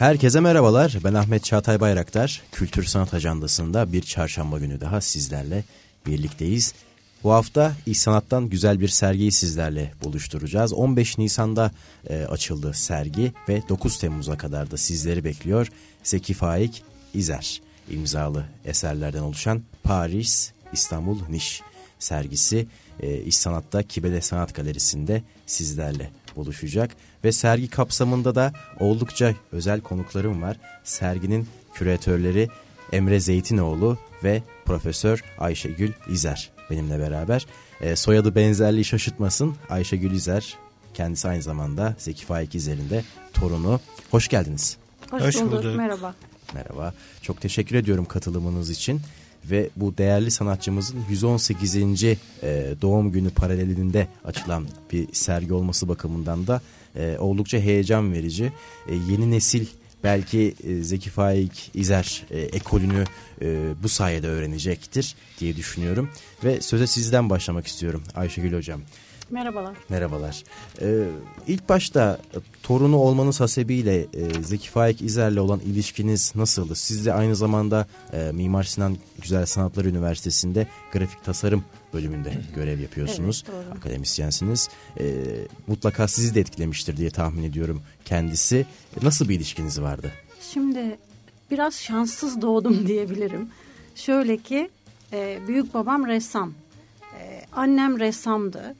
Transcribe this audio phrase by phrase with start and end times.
[0.00, 0.96] Herkese merhabalar.
[1.04, 2.42] Ben Ahmet Çağatay Bayraktar.
[2.52, 5.64] Kültür Sanat Ajandası'nda bir çarşamba günü daha sizlerle
[6.06, 6.74] birlikteyiz.
[7.24, 10.72] Bu hafta İş Sanat'tan güzel bir sergiyi sizlerle buluşturacağız.
[10.72, 11.70] 15 Nisan'da
[12.08, 15.68] e, açıldı sergi ve 9 Temmuz'a kadar da sizleri bekliyor.
[16.02, 16.82] Zeki Faik
[17.14, 21.62] İzer imzalı eserlerden oluşan Paris, İstanbul, Niş
[21.98, 22.66] sergisi
[23.00, 26.96] e, İş Sanat'ta Kibele Sanat Galerisi'nde sizlerle buluşacak.
[27.24, 30.56] Ve sergi kapsamında da oldukça özel konuklarım var.
[30.84, 32.48] Serginin küratörleri
[32.92, 37.46] Emre Zeytinoğlu ve Profesör Ayşegül İzer benimle beraber.
[37.80, 40.56] E, soyadı benzerliği şaşırtmasın Ayşegül İzer
[40.94, 43.80] kendisi aynı zamanda Zeki Faik İzer'in de torunu.
[44.10, 44.76] Hoş geldiniz.
[45.10, 45.52] Hoş, Hoş bulduk.
[45.52, 45.76] bulduk.
[45.76, 46.14] Merhaba.
[46.54, 46.94] Merhaba.
[47.22, 49.00] Çok teşekkür ediyorum katılımınız için
[49.44, 52.04] ve bu değerli sanatçımızın 118.
[52.04, 52.16] E,
[52.82, 56.60] doğum günü paralelinde açılan bir sergi olması bakımından da
[56.96, 58.52] e, oldukça heyecan verici.
[58.88, 59.66] E, yeni nesil
[60.04, 63.04] belki e, Zeki Faik İzer e, ekolünü
[63.42, 66.10] e, bu sayede öğrenecektir diye düşünüyorum.
[66.44, 68.80] Ve söze sizden başlamak istiyorum Ayşegül Hocam.
[69.30, 69.76] Merhabalar.
[69.88, 70.44] Merhabalar.
[70.82, 71.04] Ee,
[71.46, 72.18] ilk başta
[72.62, 76.74] torunu olmanız hasebiyle e, Zeki Faik İzer'le olan ilişkiniz nasıldı?
[76.74, 83.44] Siz de aynı zamanda e, Mimar Sinan Güzel Sanatlar Üniversitesi'nde grafik tasarım bölümünde görev yapıyorsunuz.
[83.48, 83.76] Evet, doğru.
[83.78, 84.68] Akademisyensiniz.
[85.00, 85.04] E,
[85.66, 88.66] mutlaka sizi de etkilemiştir diye tahmin ediyorum kendisi.
[89.02, 90.12] Nasıl bir ilişkiniz vardı?
[90.52, 90.98] Şimdi
[91.50, 93.48] biraz şanssız doğdum diyebilirim.
[93.94, 94.70] Şöyle ki
[95.12, 96.52] e, büyük babam ressam.
[97.20, 98.74] E, annem ressamdı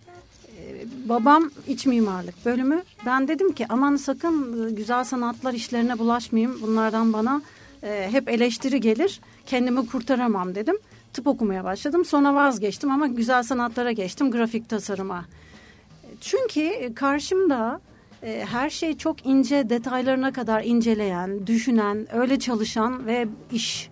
[1.09, 2.83] babam iç mimarlık bölümü.
[3.07, 6.63] Ben dedim ki aman sakın e, güzel sanatlar işlerine bulaşmayayım.
[6.63, 7.43] Bunlardan bana
[7.83, 9.21] e, hep eleştiri gelir.
[9.47, 10.79] Kendimi kurtaramam dedim.
[11.13, 12.05] Tıp okumaya başladım.
[12.05, 14.31] Sonra vazgeçtim ama güzel sanatlara geçtim.
[14.31, 15.25] Grafik tasarıma.
[16.21, 17.81] Çünkü karşımda
[18.23, 23.91] e, her şey çok ince detaylarına kadar inceleyen, düşünen, öyle çalışan ve iş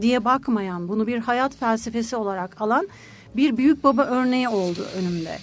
[0.00, 2.88] diye bakmayan, bunu bir hayat felsefesi olarak alan
[3.36, 5.38] bir büyük baba örneği oldu önümde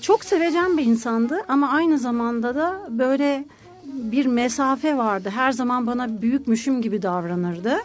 [0.00, 3.44] çok sevecen bir insandı ama aynı zamanda da böyle
[3.84, 5.30] bir mesafe vardı.
[5.30, 7.76] Her zaman bana büyükmüşüm gibi davranırdı.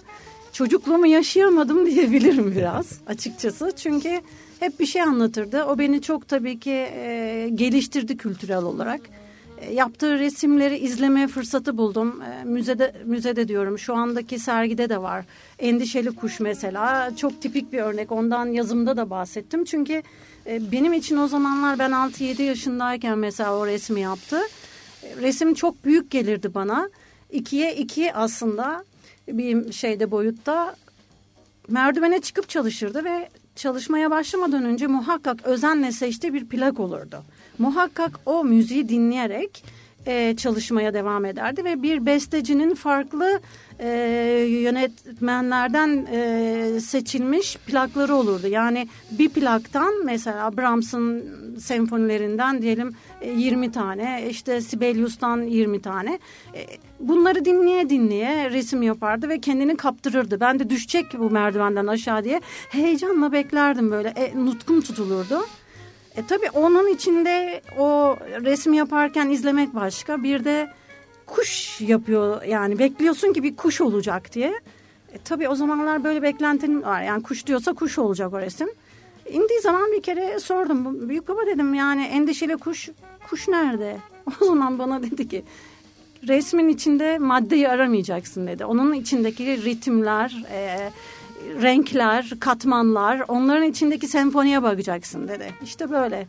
[0.58, 3.72] Çocukluğumu yaşayamadım diyebilirim biraz açıkçası.
[3.76, 4.22] Çünkü
[4.60, 5.64] hep bir şey anlatırdı.
[5.64, 9.02] O beni çok tabii ki e, geliştirdi kültürel olarak.
[9.62, 12.22] E, yaptığı resimleri izleme fırsatı buldum.
[12.22, 13.80] E, müzede müzede diyorum.
[13.80, 15.26] Şu andaki sergide de var.
[15.60, 18.12] Endişeli kuş mesela çok tipik bir örnek.
[18.12, 19.66] Ondan yazımda da bahsettim.
[19.66, 20.04] Çünkü
[20.48, 24.40] e, benim için o zamanlar ben 6-7 yaşındayken mesela o resmi yaptı.
[25.04, 26.90] E, resim çok büyük gelirdi bana.
[27.32, 28.84] İkiye iki aslında
[29.28, 30.76] bir şeyde boyutta
[31.68, 37.24] merdivene çıkıp çalışırdı ve çalışmaya başlamadan önce muhakkak özenle seçtiği bir plak olurdu.
[37.60, 39.64] Muhakkak o müziği dinleyerek
[40.06, 43.40] e, çalışmaya devam ederdi ve bir bestecinin farklı
[43.80, 43.90] e,
[44.50, 48.48] yönetmenlerden e, seçilmiş plakları olurdu.
[48.48, 51.26] Yani bir plaktan mesela Brahms'ın
[51.60, 52.96] senfonilerinden diyelim
[53.36, 56.20] 20 e, tane işte Sibelius'tan 20 tane
[56.56, 56.66] e,
[57.00, 60.40] bunları dinleye dinleye resim yapardı ve kendini kaptırırdı.
[60.40, 65.46] Ben de düşecek bu merdivenden aşağı diye heyecanla beklerdim böyle e, nutkum tutulurdu.
[66.16, 70.24] E tabii onun içinde o resim yaparken izlemek başka.
[70.24, 70.68] Bir de
[71.26, 74.54] kuş yapıyor yani bekliyorsun ki bir kuş olacak diye.
[75.14, 77.04] E tabii o zamanlar böyle beklentin var.
[77.04, 78.70] Yani kuş diyorsa kuş olacak o resim.
[79.30, 81.10] İndiği zaman bir kere sordum.
[81.10, 82.90] Büyük baba dedim yani endişeli kuş,
[83.30, 83.98] kuş nerede?
[84.42, 85.44] O zaman bana dedi ki
[86.28, 88.66] resmin içinde maddeyi aramayacaksın dedi.
[88.66, 90.90] Onun içindeki ritimler, e,
[91.62, 95.54] renkler, katmanlar, onların içindeki senfoniye bakacaksın dedi.
[95.64, 96.28] İşte böyle.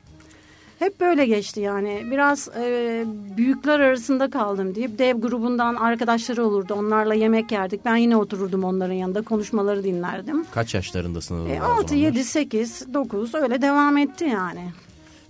[0.78, 2.06] Hep böyle geçti yani.
[2.10, 3.04] Biraz e,
[3.36, 6.74] büyükler arasında kaldım deyip dev grubundan arkadaşları olurdu.
[6.74, 7.84] Onlarla yemek yerdik.
[7.84, 10.44] Ben yine otururdum onların yanında konuşmaları dinlerdim.
[10.50, 11.50] Kaç yaşlarındasınız?
[11.50, 14.70] E, 6, 7, 8, 9 öyle devam etti yani.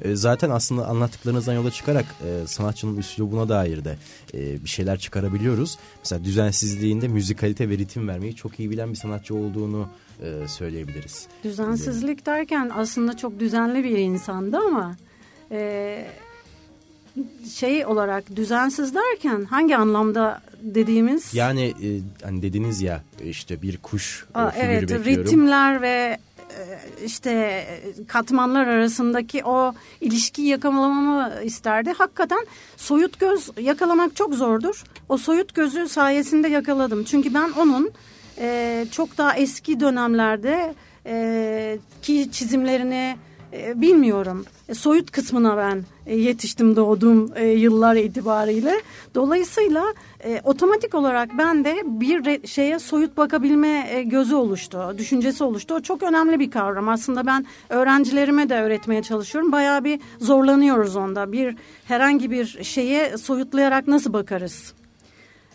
[0.01, 3.97] E, zaten aslında anlattıklarınızdan yola çıkarak e, sanatçının üslubuna dair de
[4.35, 5.79] e, bir şeyler çıkarabiliyoruz.
[5.99, 9.89] Mesela düzensizliğinde müzikalite ve ritim vermeyi çok iyi bilen bir sanatçı olduğunu
[10.23, 11.27] e, söyleyebiliriz.
[11.45, 14.97] Düzensizlik derken aslında çok düzenli bir insandı ama
[15.51, 16.05] e,
[17.55, 21.35] şey olarak düzensiz derken hangi anlamda dediğimiz?
[21.35, 21.89] Yani e,
[22.25, 25.05] hani dediniz ya işte bir kuş Aa, evet, bekliyorum.
[25.05, 26.19] ritimler ve
[26.51, 27.65] e, işte
[28.09, 31.93] katmanlar arasındaki o ilişkiyi yakalamamı isterdi.
[31.99, 32.47] Hakikaten
[32.77, 34.85] soyut göz yakalamak çok zordur.
[35.09, 37.05] O soyut gözü sayesinde yakaladım.
[37.05, 37.91] Çünkü ben onun
[38.39, 40.75] e, çok daha eski dönemlerde
[41.07, 43.17] e, ki çizimlerini
[43.53, 44.45] e, bilmiyorum.
[44.69, 48.75] E, soyut kısmına ben e, yetiştim doğduğum e, yıllar itibariyle.
[49.15, 49.85] Dolayısıyla
[50.25, 55.75] e, otomatik olarak ben de bir şeye soyut bakabilme gözü oluştu, düşüncesi oluştu.
[55.75, 56.89] O çok önemli bir kavram.
[56.89, 59.53] Aslında ben öğrencilerime de öğretmeye çalışıyorum.
[59.53, 61.33] Bayağı bir zorlanıyoruz onda.
[61.33, 64.73] Bir herhangi bir şeye soyutlayarak nasıl bakarız?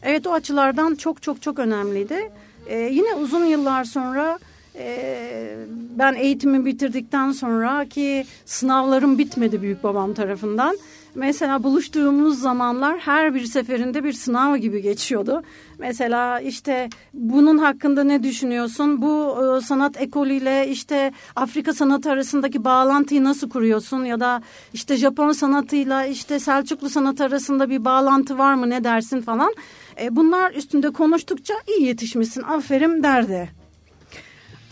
[0.04, 2.31] Evet o açılardan çok çok çok önemliydi.
[2.69, 4.40] Yine uzun yıllar sonra
[4.75, 5.56] ee,
[5.98, 10.78] ben eğitimi bitirdikten sonra ki sınavlarım bitmedi büyük babam tarafından.
[11.16, 15.44] Mesela buluştuğumuz zamanlar her bir seferinde bir sınav gibi geçiyordu.
[15.80, 19.02] Mesela işte bunun hakkında ne düşünüyorsun?
[19.02, 24.06] Bu e, sanat ekolüyle işte Afrika sanatı arasındaki bağlantıyı nasıl kuruyorsun?
[24.06, 24.42] Ya da
[24.74, 29.54] işte Japon sanatıyla işte Selçuklu sanatı arasında bir bağlantı var mı ne dersin falan.
[30.02, 33.62] E, bunlar üstünde konuştukça iyi yetişmişsin aferin derdi.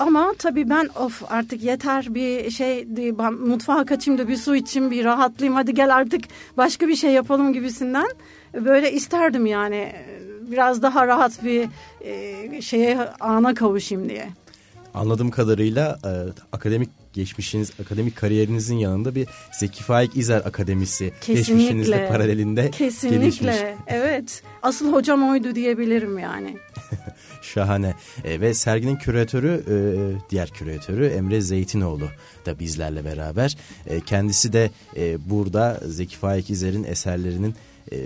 [0.02, 2.88] Ama tabii ben of artık yeter bir şey
[3.46, 6.22] mutfağa kaçayım da bir su içeyim bir rahatlayayım hadi gel artık
[6.58, 8.08] başka bir şey yapalım gibisinden
[8.54, 9.94] böyle isterdim yani
[10.42, 11.68] biraz daha rahat bir
[12.02, 14.30] e, şeye ana kavuşayım diye.
[14.94, 16.12] Anladığım kadarıyla e,
[16.52, 19.28] akademik geçmişiniz, akademik kariyerinizin yanında bir
[19.60, 21.34] Zeki Faik İzer Akademisi Kesinlikle.
[21.34, 23.20] geçmişinizle paralelinde Kesinlikle.
[23.20, 23.56] gelişmiş.
[23.88, 24.44] Evet.
[24.64, 26.58] Asıl hocam oydu diyebilirim yani.
[27.42, 27.94] Şahane.
[28.24, 29.76] E, ve serginin küratörü, e,
[30.30, 32.08] diğer küratörü Emre Zeytinoğlu
[32.46, 33.58] da bizlerle beraber.
[33.88, 37.56] E, kendisi de e, burada Zeki Faik İzer'in eserlerinin
[37.92, 37.98] e,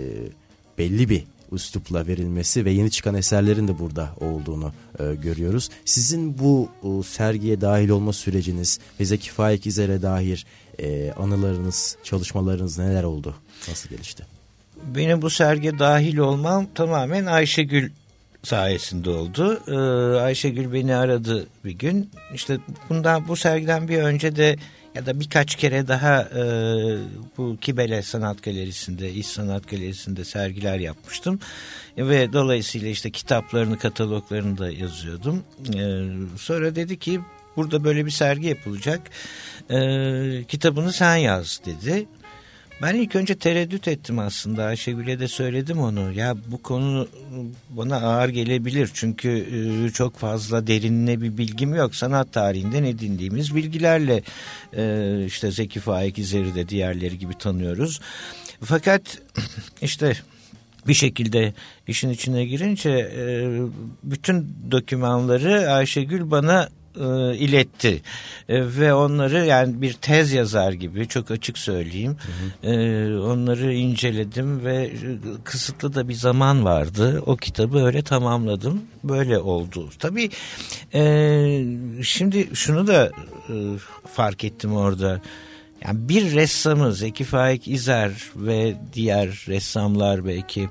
[0.78, 5.70] belli bir üslupla verilmesi ve yeni çıkan eserlerin de burada olduğunu e, görüyoruz.
[5.84, 10.46] Sizin bu e, sergiye dahil olma süreciniz ve Zeki Faik İzer'e dair
[10.78, 13.34] e, anılarınız, çalışmalarınız neler oldu?
[13.68, 14.26] Nasıl gelişti?
[14.94, 17.90] Benim bu sergiye dahil olmam tamamen Ayşegül
[18.46, 19.60] sayesinde oldu.
[19.68, 22.10] Ee, Ayşegül beni aradı bir gün.
[22.34, 22.58] İşte
[22.88, 24.56] bundan bu sergiden bir önce de
[24.94, 26.42] ya da birkaç kere daha e,
[27.38, 31.40] bu Kibele Sanat Galerisi'nde, İş Sanat Galerisi'nde sergiler yapmıştım.
[31.98, 35.44] Ve dolayısıyla işte kitaplarını, kataloglarını da yazıyordum.
[35.74, 35.82] E,
[36.36, 37.20] sonra dedi ki
[37.56, 39.00] burada böyle bir sergi yapılacak.
[39.70, 39.78] E,
[40.48, 42.06] kitabını sen yaz dedi.
[42.82, 46.12] Ben ilk önce tereddüt ettim aslında Ayşegül'e de söyledim onu.
[46.12, 47.08] Ya bu konu
[47.70, 51.94] bana ağır gelebilir çünkü e, çok fazla derinine bir bilgim yok.
[51.94, 54.22] Sanat tarihinden edindiğimiz bilgilerle
[54.76, 58.00] e, işte Zeki Faik İzer'i de diğerleri gibi tanıyoruz.
[58.62, 59.02] Fakat
[59.82, 60.12] işte
[60.88, 61.54] bir şekilde
[61.88, 63.24] işin içine girince e,
[64.02, 66.68] bütün dokümanları Ayşegül bana
[67.00, 68.02] e, iletti.
[68.48, 72.16] E, ve onları yani bir tez yazar gibi çok açık söyleyeyim
[72.62, 72.72] hı hı.
[72.72, 74.92] E, onları inceledim ve
[75.44, 77.22] kısıtlı da bir zaman vardı.
[77.26, 78.82] O kitabı öyle tamamladım.
[79.04, 79.90] Böyle oldu.
[79.98, 80.30] Tabii
[80.94, 81.02] e,
[82.02, 83.10] şimdi şunu da
[83.48, 83.54] e,
[84.14, 85.20] fark ettim orada.
[85.84, 90.68] Yani bir ressamı Zeki Faik İzer ve diğer ressamlar belki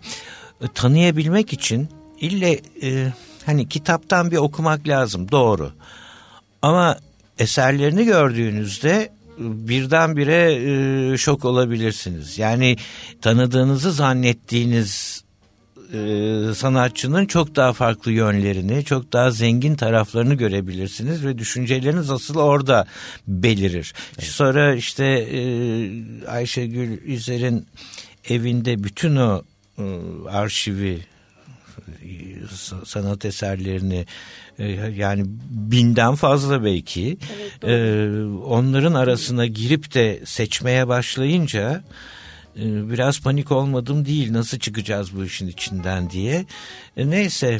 [0.61, 1.89] e, tanıyabilmek için
[2.19, 3.13] ille e,
[3.45, 5.31] hani kitaptan bir okumak lazım.
[5.31, 5.71] Doğru.
[6.61, 6.97] Ama
[7.39, 9.09] eserlerini gördüğünüzde
[9.39, 10.53] birdenbire
[11.13, 12.37] e, şok olabilirsiniz.
[12.37, 12.75] Yani
[13.21, 15.23] tanıdığınızı zannettiğiniz
[15.93, 22.85] e, sanatçının çok daha farklı yönlerini, çok daha zengin taraflarını görebilirsiniz ve düşünceleriniz asıl orada
[23.27, 23.93] belirir.
[24.19, 24.29] Evet.
[24.29, 25.39] Sonra işte e,
[26.27, 27.67] Ayşegül Üzer'in
[28.29, 29.43] evinde bütün o
[29.77, 29.83] e,
[30.29, 30.99] arşivi
[32.85, 34.05] sanat eserlerini
[34.95, 37.17] yani binden fazla belki.
[37.37, 41.83] Evet, e, onların arasına girip de seçmeye başlayınca
[42.59, 46.45] e, biraz panik olmadım değil nasıl çıkacağız bu işin içinden diye.
[46.97, 47.59] Neyse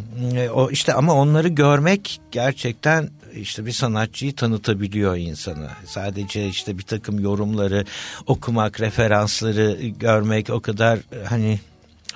[0.53, 5.71] o işte ama onları görmek gerçekten işte bir sanatçıyı tanıtabiliyor insana.
[5.85, 7.85] Sadece işte bir takım yorumları
[8.27, 10.99] okumak, referansları görmek o kadar
[11.29, 11.59] hani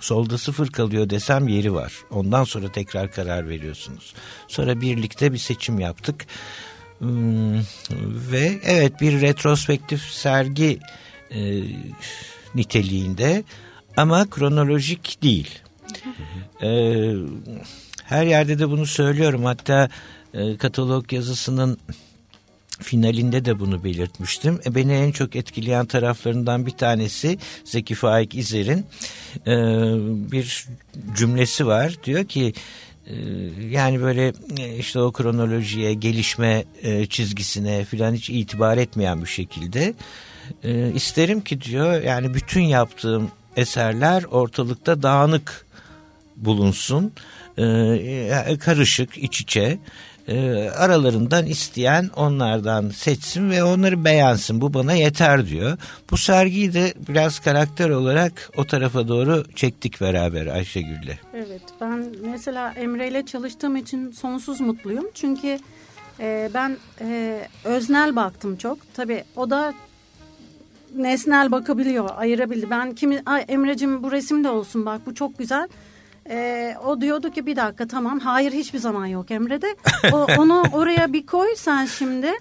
[0.02, 1.94] solda sıfır kalıyor desem yeri var.
[2.12, 4.14] Ondan sonra tekrar karar veriyorsunuz.
[4.48, 6.26] Sonra birlikte bir seçim yaptık.
[7.00, 7.58] Hmm,
[8.32, 10.80] ve evet bir retrospektif sergi
[11.32, 11.62] e,
[12.56, 13.44] niteliğinde
[13.98, 15.60] ama kronolojik değil.
[16.62, 16.70] e,
[18.04, 19.46] her yerde de bunu söylüyorum.
[19.46, 19.90] Hatta
[20.34, 21.78] e, katalog yazısının
[22.80, 24.60] finalinde de bunu belirtmiştim.
[24.66, 28.86] E, beni en çok etkileyen taraflarından bir tanesi Zeki Faik İzer'in
[29.48, 29.56] e,
[30.32, 30.68] bir
[31.16, 31.96] cümlesi var.
[32.04, 32.54] Diyor ki
[33.10, 33.16] e,
[33.70, 39.94] yani böyle e, işte o kronolojiye, gelişme e, çizgisine filan hiç itibar etmeyen bir şekilde
[40.96, 45.66] isterim ki diyor yani bütün yaptığım eserler ortalıkta dağınık
[46.36, 47.14] bulunsun.
[48.60, 49.80] Karışık, iç içe
[50.30, 54.62] E, aralarından isteyen onlardan seçsin ve onları beğensin.
[54.62, 55.78] Bu bana yeter diyor.
[56.12, 61.18] Bu sergiyi de biraz karakter olarak o tarafa doğru çektik beraber Ayşegül'le.
[61.34, 65.06] Evet ben mesela Emre ile çalıştığım için sonsuz mutluyum.
[65.14, 65.60] Çünkü
[66.20, 68.78] e, ben e, öznel baktım çok.
[68.94, 69.74] Tabii o da
[70.96, 72.70] nesnel bakabiliyor, ayırabildi.
[72.70, 75.68] Ben kimi Emre'cim bu resim de olsun bak bu çok güzel.
[76.30, 78.20] Ee, o diyordu ki bir dakika tamam.
[78.20, 79.76] Hayır hiçbir zaman yok Emre'de.
[80.14, 82.32] O, onu oraya bir koy sen şimdi.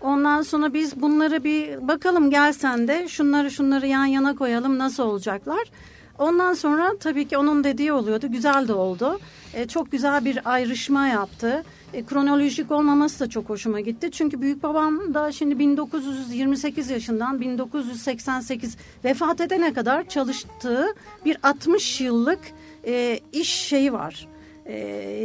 [0.00, 5.70] Ondan sonra biz bunları bir bakalım gelsen de şunları şunları yan yana koyalım nasıl olacaklar.
[6.18, 8.26] Ondan sonra tabii ki onun dediği oluyordu.
[8.30, 9.20] Güzel de oldu.
[9.54, 11.64] Ee, çok güzel bir ayrışma yaptı.
[11.92, 14.10] E, kronolojik olmaması da çok hoşuma gitti.
[14.10, 20.86] Çünkü büyük babam da şimdi 1928 yaşından 1988 vefat edene kadar çalıştığı
[21.24, 22.40] bir 60 yıllık
[22.86, 24.28] e, iş şeyi var.
[24.66, 24.76] E,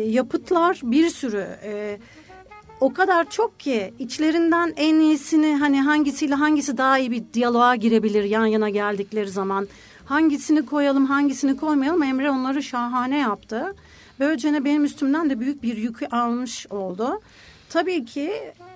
[0.07, 1.47] yapıtlar bir sürü.
[1.63, 1.97] E,
[2.79, 8.23] o kadar çok ki içlerinden en iyisini hani hangisiyle hangisi daha iyi bir diyaloğa girebilir
[8.23, 9.67] yan yana geldikleri zaman.
[10.05, 13.75] Hangisini koyalım hangisini koymayalım Emre onları şahane yaptı.
[14.19, 17.21] Böylece benim üstümden de büyük bir yükü almış oldu.
[17.71, 18.31] Tabii ki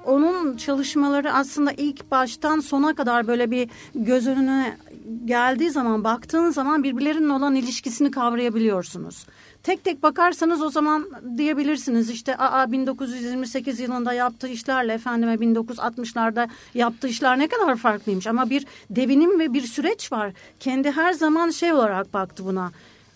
[0.05, 4.77] onun çalışmaları aslında ilk baştan sona kadar böyle bir göz önüne
[5.25, 9.25] geldiği zaman baktığın zaman birbirlerinin olan ilişkisini kavrayabiliyorsunuz.
[9.63, 17.07] Tek tek bakarsanız o zaman diyebilirsiniz işte aa 1928 yılında yaptığı işlerle efendime 1960'larda yaptığı
[17.07, 20.33] işler ne kadar farklıymış ama bir devinim ve bir süreç var.
[20.59, 22.71] Kendi her zaman şey olarak baktı buna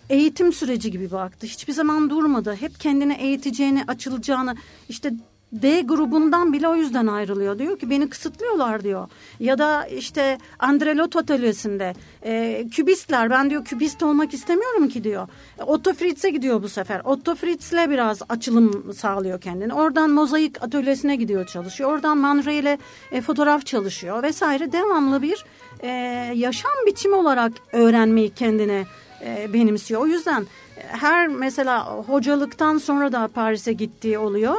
[0.10, 1.48] eğitim süreci gibi baktı.
[1.48, 2.56] Hiçbir zaman durmadı.
[2.60, 4.56] Hep kendini eğiteceğini, açılacağını
[4.90, 5.14] işte
[5.54, 7.60] D grubundan bile o yüzden ayrılıyor.
[7.60, 9.08] Diyor ki beni kısıtlıyorlar diyor.
[9.40, 11.94] Ya da işte Andrelot atölyesinde
[12.26, 15.28] e, kübistler ben diyor kübist olmak istemiyorum ki diyor.
[15.66, 17.02] Otto Fritz'e gidiyor bu sefer.
[17.06, 19.74] Otto Fritz'le biraz açılım sağlıyor kendini.
[19.74, 21.94] Oradan mozaik atölyesine gidiyor çalışıyor.
[21.94, 22.78] Oradan Man Ray ile
[23.12, 24.72] e, fotoğraf çalışıyor vesaire.
[24.72, 25.46] Devamlı bir
[25.80, 25.88] e,
[26.36, 28.86] yaşam biçimi olarak öğrenmeyi kendine
[29.26, 30.02] e, benimsiyor.
[30.02, 30.48] O yüzden
[30.88, 34.56] her mesela hocalıktan sonra da Paris'e gittiği oluyor.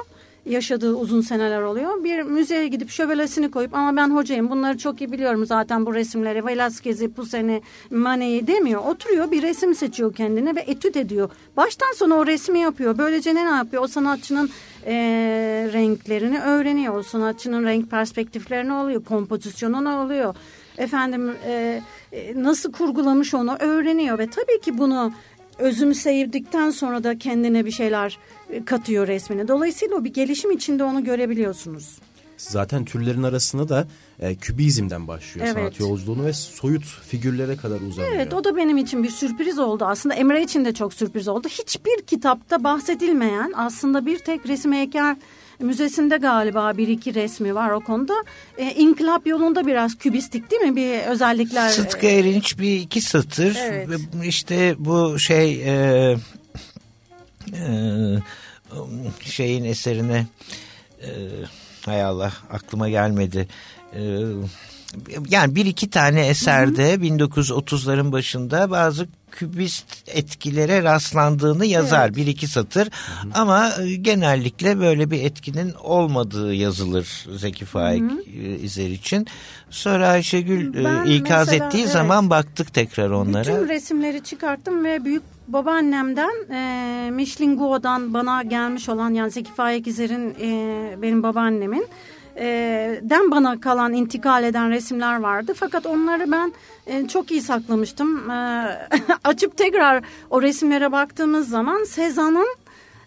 [0.50, 2.04] Yaşadığı uzun seneler oluyor.
[2.04, 6.38] Bir müzeye gidip şövalesini koyup ama ben hocayım bunları çok iyi biliyorum zaten bu resimleri.
[6.38, 8.84] Velázquez'i, Poussin'i, Manet'i demiyor.
[8.84, 11.30] Oturuyor bir resim seçiyor kendine ve etüt ediyor.
[11.56, 12.98] Baştan sona o resmi yapıyor.
[12.98, 13.82] Böylece ne yapıyor?
[13.82, 14.50] O sanatçının
[14.86, 14.92] e,
[15.72, 16.94] renklerini öğreniyor.
[16.94, 19.04] O sanatçının renk perspektiflerini oluyor.
[19.04, 20.34] Kompozisyonu oluyor
[20.80, 21.82] efendim e,
[22.34, 25.12] nasıl kurgulamış onu öğreniyor ve tabii ki bunu
[25.60, 28.18] özümseyildikten sonra da kendine bir şeyler
[28.50, 29.48] e, katıyor resmine.
[29.48, 31.98] Dolayısıyla o bir gelişim içinde onu görebiliyorsunuz.
[32.36, 33.86] Zaten türlerin arasında da
[34.20, 35.56] e, kübizmden başlıyor evet.
[35.56, 38.12] sanat yolculuğunu ve soyut figürlere kadar uzanıyor.
[38.14, 40.14] Evet o da benim için bir sürpriz oldu aslında.
[40.14, 41.48] Emre için de çok sürpriz oldu.
[41.48, 45.16] Hiçbir kitapta bahsedilmeyen aslında bir tek resim heykel
[45.60, 48.14] Müzesinde galiba bir iki resmi var o konuda.
[48.58, 51.68] E, İnkılap yolunda biraz kübistik değil mi bir özellikler?
[51.68, 53.56] Sıtkı Erinç bir iki satır.
[53.60, 53.88] Evet.
[54.24, 56.16] İşte bu şey e,
[57.52, 57.66] e,
[59.20, 60.26] şeyin eserine
[61.02, 61.08] e,
[61.86, 63.48] hay Allah aklıma gelmedi.
[63.94, 64.00] E,
[65.28, 72.16] yani bir iki tane eserde 1930'ların başında bazı kübist etkilere rastlandığını yazar evet.
[72.16, 73.30] bir iki satır hı hı.
[73.34, 78.20] ama e, genellikle böyle bir etkinin olmadığı yazılır Zeki Faik hı hı.
[78.20, 79.26] E, İzer için.
[79.70, 83.44] Sonra Ayşegül e, ben ikaz mesela, ettiği evet, zaman baktık tekrar onlara.
[83.44, 89.86] Bütün resimleri çıkarttım ve büyük babaannemden e, Michelin Guo'dan bana gelmiş olan yani Zeki Faik
[89.86, 91.86] İzer'in e, benim babaannemin
[93.02, 95.52] den bana kalan intikal eden resimler vardı.
[95.56, 96.52] Fakat onları ben
[96.86, 98.30] e, çok iyi saklamıştım.
[98.30, 98.34] E,
[99.24, 102.56] açıp tekrar o resimlere baktığımız zaman Sezan'ın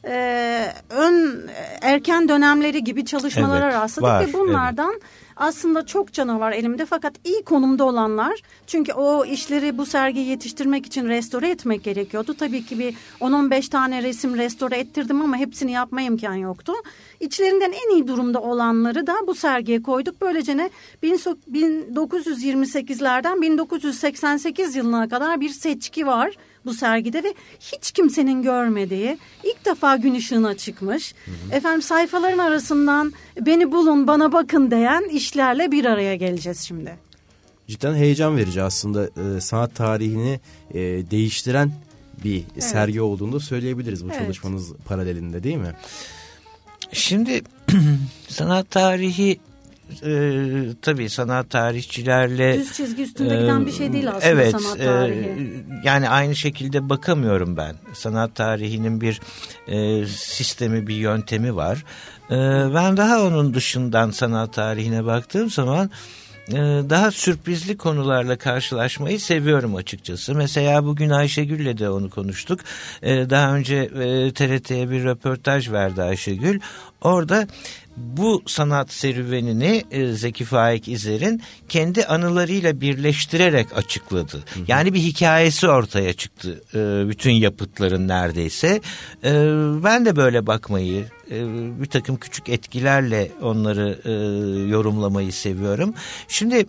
[0.06, 1.50] e, ön
[1.82, 7.14] erken dönemleri gibi çalışmalara evet, rastladık var, ve bunlardan evet aslında çok canavar elimde fakat
[7.24, 12.34] iyi konumda olanlar çünkü o işleri bu sergiyi yetiştirmek için restore etmek gerekiyordu.
[12.34, 16.74] Tabii ki bir 10-15 tane resim restore ettirdim ama hepsini yapma imkan yoktu.
[17.20, 20.22] İçlerinden en iyi durumda olanları da bu sergiye koyduk.
[20.22, 20.70] Böylece ne
[21.04, 29.96] 1928'lerden 1988 yılına kadar bir seçki var bu sergide ve hiç kimsenin görmediği ilk defa
[29.96, 31.16] gün ışığına çıkmış.
[31.26, 31.56] Hı hı.
[31.56, 36.96] Efendim sayfaların arasından beni bulun bana bakın diyen işlerle bir araya geleceğiz şimdi.
[37.68, 40.40] Cidden heyecan verici aslında e, sanat tarihini
[40.74, 40.80] e,
[41.12, 41.72] değiştiren
[42.24, 42.64] bir evet.
[42.64, 44.20] sergi olduğunu da söyleyebiliriz bu evet.
[44.20, 45.74] çalışmanız paralelinde değil mi?
[46.92, 47.42] Şimdi
[48.28, 49.40] sanat tarihi
[50.06, 50.12] e,
[50.82, 52.60] tabii sanat tarihçilerle...
[52.60, 55.20] Düz çizgi üstünde giden bir şey değil aslında evet, sanat e, tarihi.
[55.20, 57.76] E, yani aynı şekilde bakamıyorum ben.
[57.94, 59.22] Sanat tarihinin bir
[59.68, 61.86] e, sistemi, bir yöntemi var.
[62.30, 62.36] E,
[62.74, 65.90] ben daha onun dışından sanat tarihine baktığım zaman
[66.48, 66.54] e,
[66.90, 70.36] daha sürprizli konularla karşılaşmayı seviyorum açıkçası.
[70.36, 72.60] Mesela bugün Ayşegül'le de onu konuştuk.
[73.02, 73.90] E, daha önce
[74.34, 76.60] TRT'ye bir röportaj verdi Ayşegül.
[77.02, 77.48] Orada
[77.98, 84.38] bu sanat serüvenini e, Zeki Faik İzer'in kendi anılarıyla birleştirerek açıkladı.
[84.54, 84.64] Hı hı.
[84.68, 88.82] Yani bir hikayesi ortaya çıktı e, bütün yapıtların neredeyse.
[89.24, 89.32] E,
[89.84, 91.06] ben de böyle bakmayı,
[91.80, 94.00] bir takım küçük etkilerle onları
[94.70, 95.94] yorumlamayı seviyorum.
[96.28, 96.66] Şimdi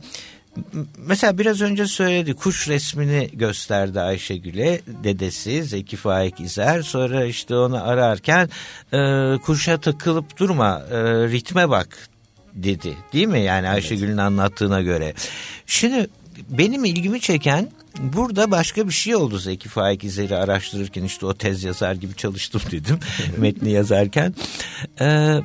[0.96, 7.88] Mesela biraz önce söyledi kuş resmini gösterdi Ayşegül'e dedesi Zeki Faik İzer sonra işte onu
[7.88, 8.50] ararken
[8.92, 8.98] e,
[9.38, 10.96] kuşa takılıp durma e,
[11.28, 12.08] ritme bak
[12.54, 14.18] dedi değil mi yani Ayşegül'ün evet.
[14.18, 15.14] anlattığına göre.
[15.66, 16.08] Şimdi
[16.48, 21.64] benim ilgimi çeken burada başka bir şey oldu Zeki Faik İzer'i araştırırken işte o tez
[21.64, 22.98] yazar gibi çalıştım dedim
[23.38, 24.34] metni yazarken.
[25.00, 25.42] Eee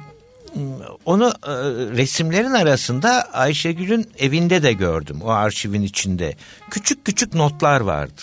[1.06, 1.52] onu e,
[1.98, 6.36] resimlerin arasında Ayşegül'ün evinde de gördüm o arşivin içinde.
[6.70, 8.22] Küçük küçük notlar vardı.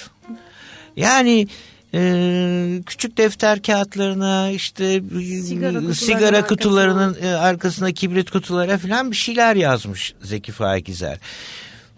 [0.97, 1.49] Yani
[1.95, 5.03] e, küçük defter kağıtlarına işte
[5.47, 7.29] sigara, sigara kutularının arkasına.
[7.29, 10.89] E, arkasına kibrit kutulara falan bir şeyler yazmış Zeki Faik.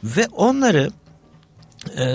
[0.05, 0.91] Ve onları
[1.97, 2.07] e,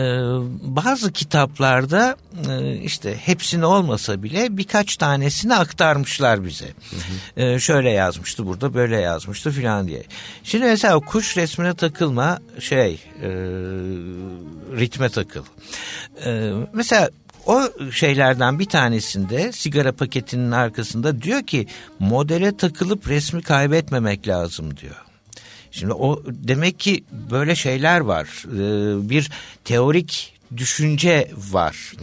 [0.62, 2.16] bazı kitaplarda
[2.50, 6.66] e, işte hepsini olmasa bile birkaç tanesini aktarmışlar bize.
[6.66, 6.96] Hı
[7.42, 7.42] hı.
[7.42, 10.04] E, şöyle yazmıştı burada böyle yazmıştı filan diye.
[10.44, 13.30] Şimdi mesela kuş resmine takılma şey e,
[14.78, 15.44] ritme takıl.
[16.26, 17.10] E, mesela
[17.46, 21.68] o şeylerden bir tanesinde sigara paketinin arkasında diyor ki
[22.00, 25.03] modele takılıp resmi kaybetmemek lazım diyor.
[25.74, 28.28] Şimdi o demek ki böyle şeyler var.
[28.46, 29.32] Ee, bir
[29.64, 31.94] teorik düşünce var.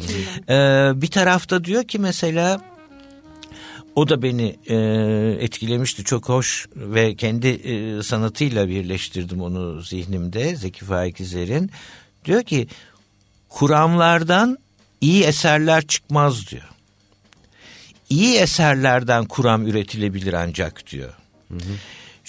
[0.48, 2.60] Ee, bir tarafta diyor ki mesela
[3.96, 4.76] o da beni e,
[5.44, 11.70] etkilemişti çok hoş ve kendi e, sanatıyla birleştirdim onu zihnimde Zeki Faik İzer'in.
[12.24, 12.68] Diyor ki
[13.48, 14.58] kuramlardan
[15.00, 16.68] iyi eserler çıkmaz diyor.
[18.10, 21.12] İyi eserlerden kuram üretilebilir ancak diyor.
[21.48, 21.72] Hı hı.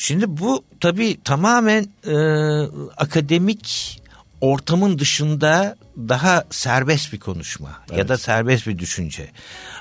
[0.01, 2.15] Şimdi bu tabii tamamen e,
[2.97, 4.01] akademik
[4.41, 7.99] ortamın dışında daha serbest bir konuşma evet.
[7.99, 9.29] ya da serbest bir düşünce.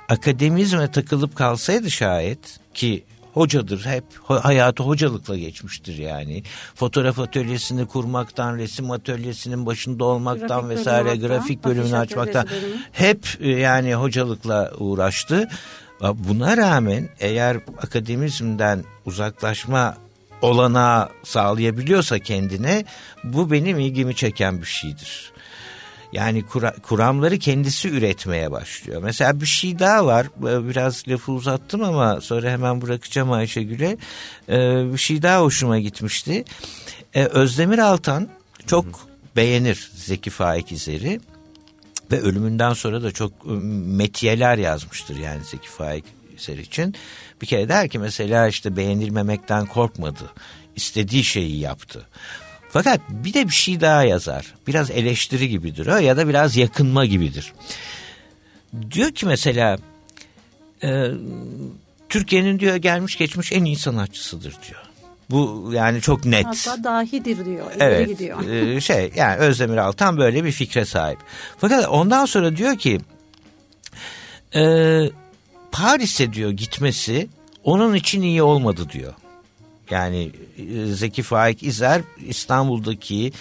[0.09, 3.05] Akademizme takılıp kalsaydı şayet ki
[3.35, 6.43] hocadır hep hayatı hocalıkla geçmiştir yani.
[6.75, 12.77] Fotoğraf atölyesini kurmaktan, resim atölyesinin başında olmaktan grafik vesaire bölüm grafik bölümünü açmaktan bölümü.
[12.93, 15.49] hep e, yani hocalıkla uğraştı.
[16.15, 19.97] Buna rağmen eğer akademizmden uzaklaşma
[20.43, 22.85] olana sağlayabiliyorsa kendine
[23.25, 25.33] bu benim ilgimi çeken bir şeydir.
[26.13, 29.03] Yani kura, kuramları kendisi üretmeye başlıyor.
[29.03, 30.27] Mesela bir şey daha var.
[30.41, 33.97] Biraz lafı uzattım ama sonra hemen bırakacağım Ayşegül'e.
[34.49, 36.45] Ee, bir şey daha hoşuma gitmişti.
[37.15, 38.29] Ee, Özdemir Altan
[38.67, 38.91] çok Hı.
[39.37, 41.21] beğenir Zeki Faik İzer'i.
[42.13, 46.05] Ve ölümünden sonra da çok ıı, metiyeler yazmıştır yani Zeki Faik
[46.41, 46.95] İzer için.
[47.43, 50.31] Bir kere der ki mesela işte beğenilmemekten korkmadı.
[50.77, 52.07] İstediği şeyi yaptı.
[52.69, 54.55] Fakat bir de bir şey daha yazar.
[54.67, 57.53] Biraz eleştiri gibidir o ya da biraz yakınma gibidir.
[58.91, 59.79] Diyor ki mesela
[60.83, 61.07] e,
[62.09, 64.83] Türkiye'nin diyor gelmiş geçmiş en iyi sanatçısıdır diyor.
[65.31, 66.47] Bu yani çok net.
[66.47, 67.67] Hatta dahidir diyor.
[67.81, 68.09] Evet.
[68.09, 68.49] Gidiyor.
[68.49, 71.19] E, şey yani Özdemir Altan böyle bir fikre sahip.
[71.59, 73.01] Fakat ondan sonra diyor ki
[74.55, 74.63] e,
[75.73, 77.29] Paris'e diyor gitmesi
[77.65, 79.15] onun için iyi olmadı diyor.
[79.91, 83.33] Yani e, Zeki Faik İzer İstanbul'daki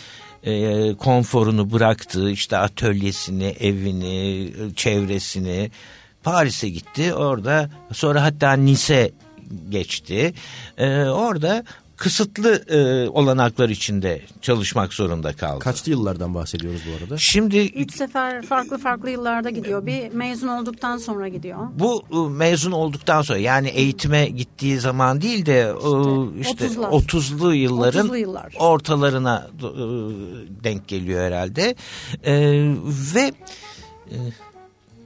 [0.44, 5.72] e, konforunu bıraktı işte atölyesini, evini, çevresini
[6.24, 7.14] Paris'e gitti.
[7.14, 9.12] Orada sonra hatta Nice
[9.70, 10.34] geçti.
[10.78, 11.64] E, orada
[12.00, 15.60] kısıtlı e, olanaklar içinde çalışmak zorunda kaldı.
[15.60, 17.18] Kaçlı yıllardan bahsediyoruz bu arada?
[17.18, 19.86] Şimdi üç sefer farklı farklı yıllarda gidiyor.
[19.86, 21.58] Bir mezun olduktan sonra gidiyor.
[21.74, 25.74] Bu e, mezun olduktan sonra yani eğitime gittiği zaman değil de
[26.40, 28.54] işte, işte 30'lu yılların 30'lu yıllar.
[28.60, 29.70] ortalarına e,
[30.64, 31.76] denk geliyor herhalde.
[32.24, 32.34] E,
[33.16, 33.32] ve
[34.12, 34.18] e,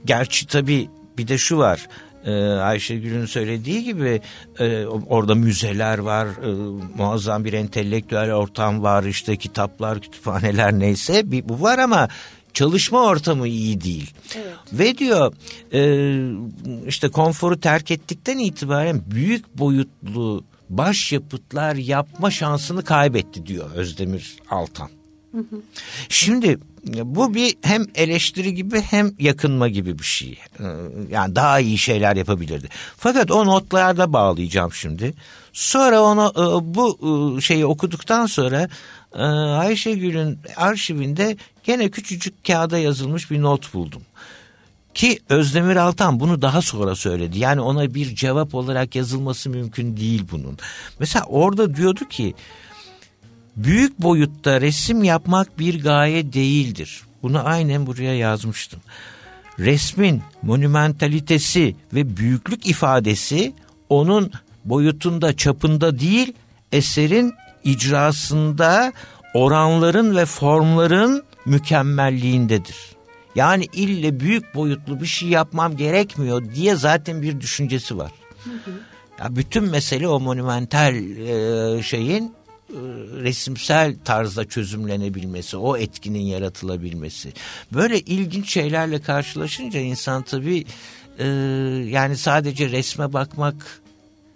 [0.04, 1.88] gerçi tabii bir de şu var
[2.24, 4.20] e, Ayşegül'ün söylediği gibi
[4.58, 6.48] e, orada müzeler var, e,
[6.96, 12.08] muazzam bir entelektüel ortam var, işte kitaplar, kütüphaneler neyse bir, bu var ama
[12.54, 14.10] çalışma ortamı iyi değil.
[14.36, 14.54] Evet.
[14.72, 15.34] Ve diyor
[15.72, 15.82] e,
[16.88, 24.88] işte konforu terk ettikten itibaren büyük boyutlu başyapıtlar yapma şansını kaybetti diyor Özdemir Altan.
[26.08, 30.38] Şimdi bu bir hem eleştiri gibi hem yakınma gibi bir şey.
[30.60, 30.64] Ee,
[31.10, 32.68] Yani daha iyi şeyler yapabilirdi.
[32.96, 35.14] Fakat o notlarda bağlayacağım şimdi.
[35.52, 36.98] Sonra onu e, bu
[37.38, 38.68] e, şeyi okuduktan sonra
[39.14, 44.02] e, Ayşegül'ün arşivinde gene küçücük kağıda yazılmış bir not buldum.
[44.94, 47.38] Ki Özdemir Altan bunu daha sonra söyledi.
[47.38, 50.58] Yani ona bir cevap olarak yazılması mümkün değil bunun.
[50.98, 52.34] Mesela orada diyordu ki
[53.56, 57.02] büyük boyutta resim yapmak bir gaye değildir.
[57.22, 58.80] Bunu aynen buraya yazmıştım.
[59.58, 63.52] Resmin monumentalitesi ve büyüklük ifadesi
[63.88, 64.32] onun
[64.64, 66.32] boyutunda çapında değil
[66.72, 68.92] eserin icrasında
[69.34, 72.76] oranların ve formların mükemmelliğindedir.
[73.34, 78.12] Yani ille büyük boyutlu bir şey yapmam gerekmiyor diye zaten bir düşüncesi var.
[79.18, 82.34] Ya bütün mesele o monumental e, şeyin
[83.22, 87.32] resimsel tarzda çözümlenebilmesi, o etkinin yaratılabilmesi.
[87.72, 90.64] Böyle ilginç şeylerle karşılaşınca insan tabii
[91.18, 91.26] e,
[91.88, 93.80] yani sadece resme bakmak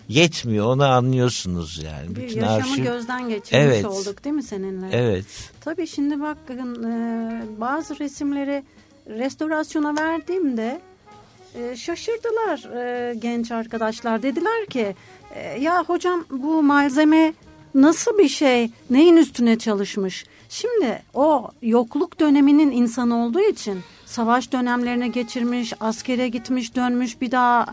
[0.08, 0.66] yetmiyor.
[0.66, 2.16] Onu anlıyorsunuz yani.
[2.16, 3.84] Bir Bütün yaşamı arşiv- gözden geçirmiş Evet.
[3.84, 4.88] olduk değil mi seninle?
[4.92, 5.26] Evet.
[5.60, 8.62] Tabii şimdi bakın e, bazı resimleri
[9.08, 10.80] restorasyona verdiğimde
[11.54, 14.22] e, şaşırdılar e, genç arkadaşlar.
[14.22, 14.94] Dediler ki
[15.34, 17.32] e, ya hocam bu malzeme
[17.74, 20.24] nasıl bir şey neyin üstüne çalışmış?
[20.48, 27.66] Şimdi o yokluk döneminin insanı olduğu için savaş dönemlerine geçirmiş, askere gitmiş, dönmüş bir daha.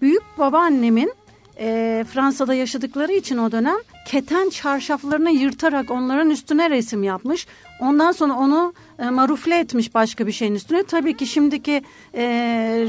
[0.00, 1.12] Büyük babaannemin
[1.58, 7.46] e, Fransa'da yaşadıkları için o dönem keten çarşaflarını yırtarak onların üstüne resim yapmış.
[7.80, 8.74] Ondan sonra onu
[9.10, 10.82] marufle etmiş başka bir şeyin üstüne.
[10.82, 11.82] Tabii ki şimdiki
[12.14, 12.24] e,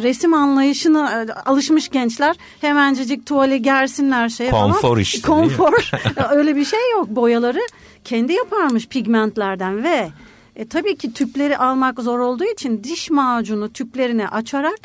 [0.03, 4.99] resim anlayışına e, alışmış gençler hemencecik tuvale gersinler şey Konfor falan.
[4.99, 5.27] işte?
[5.27, 5.91] Konfor.
[6.31, 7.09] Öyle bir şey yok.
[7.09, 7.61] Boyaları
[8.03, 10.09] kendi yaparmış pigmentlerden ve
[10.55, 14.79] e, tabii ki tüpleri almak zor olduğu için diş macunu tüplerini açarak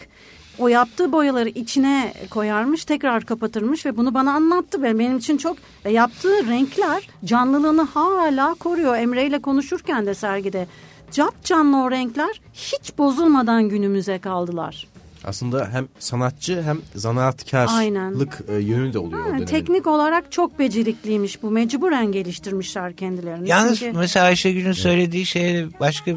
[0.59, 4.83] o yaptığı boyaları içine koyarmış, tekrar kapatırmış ve bunu bana anlattı.
[4.83, 8.97] Ve benim için çok e, yaptığı renkler canlılığını hala koruyor.
[8.97, 10.67] Emre ile konuşurken de sergide
[11.13, 14.87] cap canlı o renkler hiç bozulmadan günümüze kaldılar.
[15.25, 19.47] Aslında hem sanatçı hem zanaatkarlık e, yönü de oluyor dönemin.
[19.47, 21.51] teknik olarak çok becerikliymiş bu.
[21.51, 23.49] Mecburen geliştirmişler kendilerini.
[23.49, 26.17] Yalnız Çünkü- mesela Ayşegül'ün söylediği şeye başka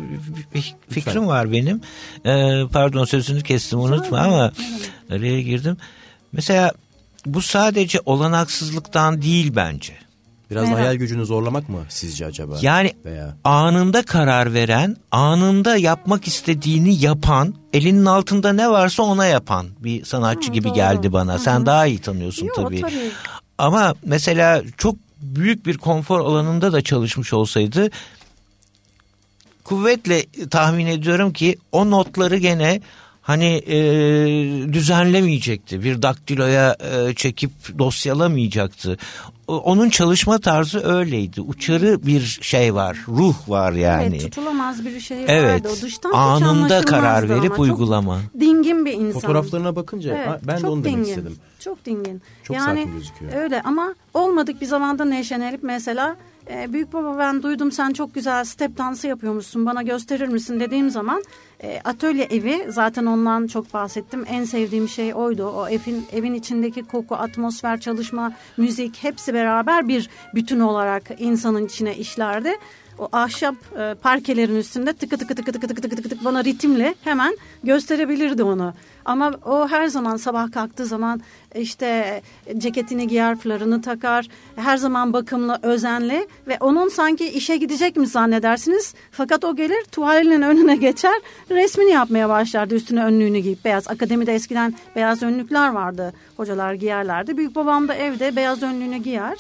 [0.54, 1.82] bir, fikrim var benim.
[2.26, 4.52] Ee, pardon sözünü kestim unutma ama
[5.10, 5.78] araya girdim.
[6.32, 6.72] Mesela
[7.26, 9.94] bu sadece olanaksızlıktan değil bence.
[10.52, 10.80] Biraz Merak.
[10.80, 12.58] hayal gücünü zorlamak mı sizce acaba?
[12.62, 19.68] Yani Veya anında karar veren, anında yapmak istediğini yapan, elinin altında ne varsa ona yapan
[19.80, 20.76] bir sanatçı Hı, gibi doğru.
[20.76, 21.34] geldi bana.
[21.34, 21.66] Hı Sen hı.
[21.66, 22.82] daha iyi tanıyorsun Yo, tabii.
[22.82, 23.12] tabii.
[23.58, 27.90] Ama mesela çok büyük bir konfor alanında da çalışmış olsaydı
[29.64, 32.82] kuvvetle tahmin ediyorum ki o notları gene
[33.22, 33.78] hani e,
[34.74, 35.84] düzenlemeyecekti.
[35.84, 38.98] Bir daktiloya e, çekip dosyalamayacaktı.
[39.48, 41.42] Onun çalışma tarzı öyleydi.
[41.42, 44.18] Uçarı bir şey var, ruh var yani.
[44.18, 45.66] Evet tutulamaz bir şey Evet.
[45.66, 45.76] vardı.
[45.80, 48.20] O dıştan Anında karar ama verip çok uygulama.
[48.40, 49.22] Dingin bir insan.
[49.22, 51.10] fotoğraflarına bakınca Evet, ben de çok onu demek dingin.
[51.10, 51.36] istedim.
[51.60, 52.22] Çok dingin.
[52.44, 53.34] Çok yani, sakin gözüküyor.
[53.36, 56.16] Öyle ama olmadık bir zamanda neşelenip mesela
[56.52, 60.90] e, büyük baba ben duydum sen çok güzel step dansı yapıyormuşsun bana gösterir misin dediğim
[60.90, 61.24] zaman
[61.64, 66.84] e, atölye evi zaten ondan çok bahsettim en sevdiğim şey oydu o evin evin içindeki
[66.84, 72.58] koku atmosfer çalışma müzik hepsi beraber bir bütün olarak insanın içine işlerdi
[73.00, 77.38] o ahşap e, parkelerin üstünde tıkı tıkı tıkı tıkı tıkı tıkı tıkı bana ritimle hemen
[77.64, 78.74] gösterebilirdi onu.
[79.06, 81.22] Ama o her zaman sabah kalktığı zaman
[81.56, 82.22] işte
[82.58, 84.28] ceketini giyer, flarını takar.
[84.56, 88.94] Her zaman bakımlı, özenli ve onun sanki işe gidecek mi zannedersiniz?
[89.12, 93.66] Fakat o gelir tuvalinin önüne geçer, resmini yapmaya başlardı üstüne önlüğünü giyip.
[93.66, 96.14] Beyaz akademide eskiden beyaz önlükler vardı.
[96.38, 97.38] Hocalar giyerlerdi.
[97.38, 99.38] Büyük babam da evde beyaz önlüğünü giyer.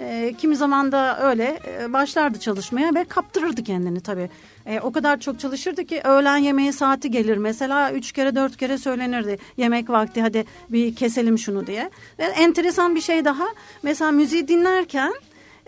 [0.00, 4.30] E, kimi zaman da öyle e, başlardı çalışmaya ve kaptırırdı kendini tabii.
[4.66, 7.36] E, o kadar çok çalışırdı ki öğlen yemeği saati gelir.
[7.36, 11.90] Mesela üç kere dört kere söylenirdi yemek vakti hadi bir keselim şunu diye.
[12.18, 13.44] Ve enteresan bir şey daha
[13.82, 15.12] mesela müziği dinlerken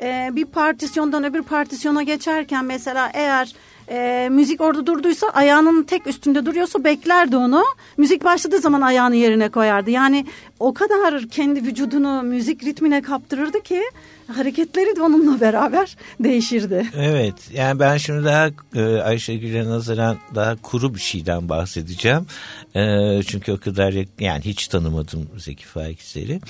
[0.02, 3.54] e, bir partisyondan öbür partisyona geçerken mesela eğer
[3.90, 7.64] e, müzik orada durduysa ayağının tek üstünde duruyorsa beklerdi onu.
[7.96, 9.90] Müzik başladığı zaman ayağını yerine koyardı.
[9.90, 10.26] Yani
[10.60, 13.82] o kadar kendi vücudunu müzik ritmine kaptırırdı ki
[14.26, 16.86] hareketleri de onunla beraber değişirdi.
[16.96, 22.26] Evet yani ben şimdi daha e, Ayşegül'e nazaran daha kuru bir şeyden bahsedeceğim.
[22.74, 22.82] E,
[23.22, 26.40] çünkü o kadar yani hiç tanımadım Zeki Faiksel'i.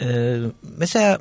[0.00, 0.36] E,
[0.78, 1.18] mesela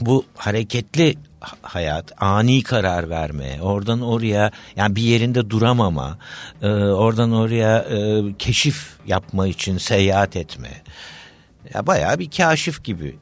[0.00, 1.14] bu hareketli
[1.62, 6.18] hayat, ani karar verme, oradan oraya yani bir yerinde duramama,
[6.62, 10.82] e, oradan oraya e, keşif yapma için seyahat etme.
[11.74, 13.16] Ya bayağı bir kaşif gibi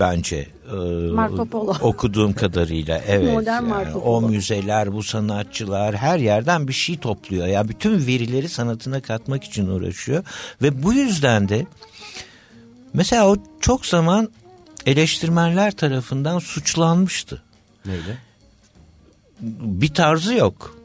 [0.00, 0.76] bence e,
[1.12, 1.74] Marco Polo.
[1.80, 4.28] okuduğum kadarıyla evet Modern yani Marco o Polo.
[4.28, 10.24] müzeler bu sanatçılar her yerden bir şey topluyor ya bütün verileri sanatına katmak için uğraşıyor
[10.62, 11.66] ve bu yüzden de
[12.94, 14.28] mesela o çok zaman
[14.86, 17.42] eleştirmenler tarafından suçlanmıştı
[17.86, 18.16] Neyle?
[19.60, 20.76] bir tarzı yok.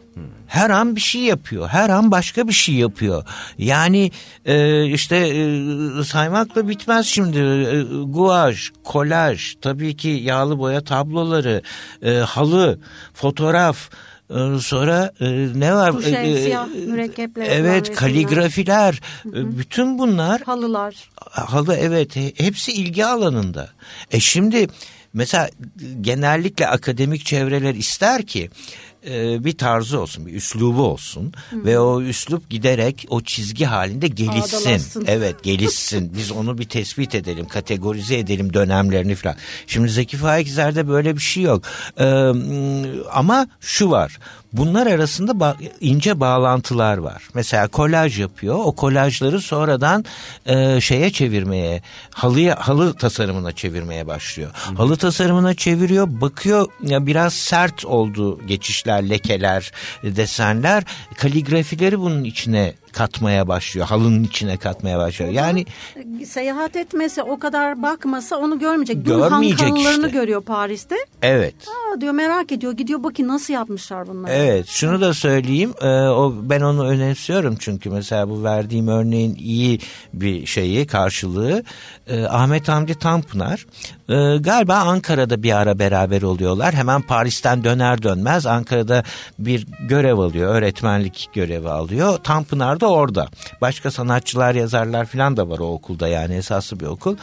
[0.47, 1.67] Her an bir şey yapıyor.
[1.67, 3.23] Her an başka bir şey yapıyor.
[3.57, 4.11] Yani
[4.45, 7.37] e, işte e, saymakla bitmez şimdi.
[7.39, 11.61] E, guaj, kolaj, tabii ki yağlı boya tabloları,
[12.03, 12.79] e, halı,
[13.13, 13.89] fotoğraf,
[14.29, 15.91] e, sonra e, ne var?
[15.91, 19.01] Tuşe, E, e, siyah mürekkeple yapılan Evet, kaligrafiler.
[19.25, 21.09] E, Bütün bunlar Halılar.
[21.31, 23.69] halı evet he- hepsi ilgi alanında.
[24.11, 24.67] E şimdi
[25.13, 25.49] mesela
[26.01, 28.49] genellikle akademik çevreler ister ki
[29.07, 34.57] e, bir tarzı olsun, bir üslubu olsun ve o üslup giderek o çizgi halinde gelişsin.
[34.57, 35.05] Ağdalaşsın.
[35.07, 36.13] Evet, gelişsin.
[36.17, 39.35] Biz onu bir tespit edelim, kategorize edelim dönemlerini falan.
[39.67, 41.63] Şimdi Zeki Faikzer'de böyle bir şey yok.
[41.99, 42.05] E,
[43.11, 44.19] ama şu var.
[44.53, 47.23] Bunlar arasında ba- ince bağlantılar var.
[47.33, 48.55] Mesela kolaj yapıyor.
[48.63, 50.05] O kolajları sonradan
[50.45, 51.81] e, şeye çevirmeye,
[52.11, 54.49] halıya halı tasarımına çevirmeye başlıyor.
[54.53, 56.07] Halı tasarımına çeviriyor.
[56.09, 59.71] Bakıyor ya biraz sert oldu geçişler, lekeler,
[60.03, 60.83] desenler.
[61.17, 63.87] Kaligrafileri bunun içine katmaya başlıyor.
[63.87, 65.31] Halının içine katmaya başlıyor.
[65.31, 65.65] Yani
[66.25, 69.05] Seyahat etmese o kadar bakmasa onu görmeyecek.
[69.05, 70.19] Görmeyecek halılarını işte.
[70.19, 70.95] görüyor Paris'te.
[71.21, 71.55] evet.
[71.67, 72.73] Aa diyor merak ediyor.
[72.73, 74.31] Gidiyor bakayım nasıl yapmışlar bunları.
[74.33, 79.79] Evet şunu da söyleyeyim e, o ben onu önemsiyorum çünkü mesela bu verdiğim örneğin iyi
[80.13, 81.63] bir şeyi karşılığı
[82.07, 83.65] E, Ahmet Hamdi Tanpınar
[84.09, 89.03] e, galiba Ankara'da bir ara beraber oluyorlar hemen Paris'ten döner dönmez Ankara'da
[89.39, 93.27] bir görev alıyor öğretmenlik görevi alıyor Tanpınar da orada
[93.61, 97.17] başka sanatçılar yazarlar falan da var o okulda yani esaslı bir okul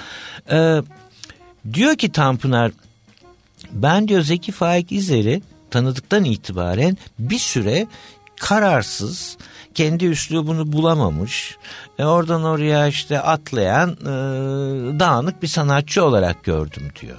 [0.50, 0.82] E,
[1.72, 2.72] diyor ki Tanpınar
[3.72, 7.86] ben diyor Zeki Faik İzer'i tanıdıktan itibaren bir süre
[8.40, 9.36] kararsız,
[9.74, 11.56] kendi üslubunu bulamamış,
[11.98, 14.06] e, oradan oraya işte atlayan e,
[15.00, 17.18] dağınık bir sanatçı olarak gördüm diyor.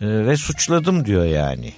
[0.00, 1.72] E, ve suçladım diyor yani.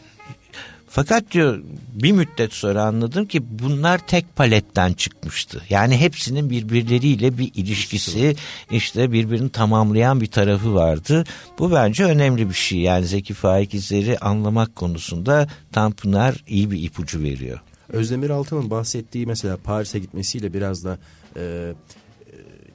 [0.98, 1.62] Fakat diyor
[1.94, 5.62] bir müddet sonra anladım ki bunlar tek paletten çıkmıştı.
[5.70, 8.36] Yani hepsinin birbirleriyle bir ilişkisi
[8.70, 11.24] işte birbirini tamamlayan bir tarafı vardı.
[11.58, 12.78] Bu bence önemli bir şey.
[12.78, 17.60] Yani Zeki Faik İzler'i anlamak konusunda Tanpınar iyi bir ipucu veriyor.
[17.88, 20.98] Özdemir Altan'ın bahsettiği mesela Paris'e gitmesiyle biraz da
[21.36, 21.74] e, e,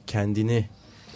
[0.06, 0.68] kendini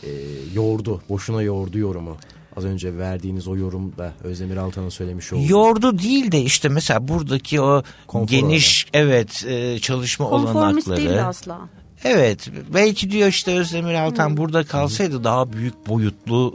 [0.02, 0.10] e,
[0.54, 2.16] yordu, boşuna yordu yorumu.
[2.58, 5.50] Az önce verdiğiniz o yorumda Özdemir Altan'ın söylemiş olduğu.
[5.52, 10.96] Yordu değil de işte mesela buradaki o Konfor geniş evet e, çalışma Konformist olanakları.
[11.08, 11.58] değil asla.
[12.04, 16.54] Evet belki diyor işte Özdemir Altan burada kalsaydı daha büyük boyutlu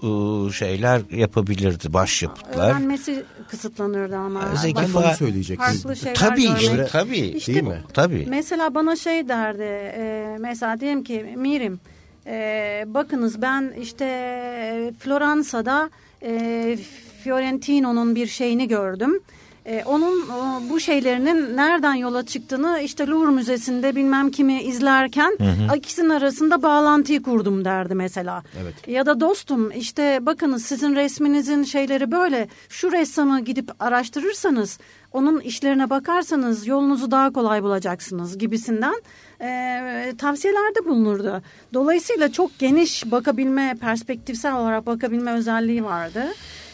[0.49, 2.69] e, şeyler yapabilirdi başyapıtlar.
[2.69, 4.55] Öğrenmesi kısıtlanırdı ama.
[4.55, 5.65] Zeki Bak- Ben onu söyleyecektim.
[5.65, 6.61] farklı şeyler Tabii görmek.
[6.61, 7.17] işte tabii.
[7.19, 7.81] İşte Değil mi?
[7.93, 8.25] Tabii.
[8.29, 9.63] Mesela bana şey derdi
[9.97, 11.79] e, mesela diyelim ki Mirim
[12.27, 15.89] e, bakınız ben işte e, Floransa'da
[16.23, 16.77] e,
[17.23, 19.19] Fiorentino'nun bir şeyini gördüm.
[19.65, 25.37] E, onun o, bu şeylerinin nereden yola çıktığını işte Louvre Müzesi'nde bilmem kimi izlerken
[25.75, 28.43] ikisinin arasında bağlantıyı kurdum derdi mesela.
[28.63, 28.87] Evet.
[28.87, 34.79] Ya da dostum işte bakınız sizin resminizin şeyleri böyle şu ressamı gidip araştırırsanız
[35.13, 39.01] onun işlerine bakarsanız yolunuzu daha kolay bulacaksınız gibisinden
[39.41, 41.41] e, tavsiyelerde bulunurdu.
[41.73, 46.23] Dolayısıyla çok geniş bakabilme, perspektifsel olarak bakabilme özelliği vardı.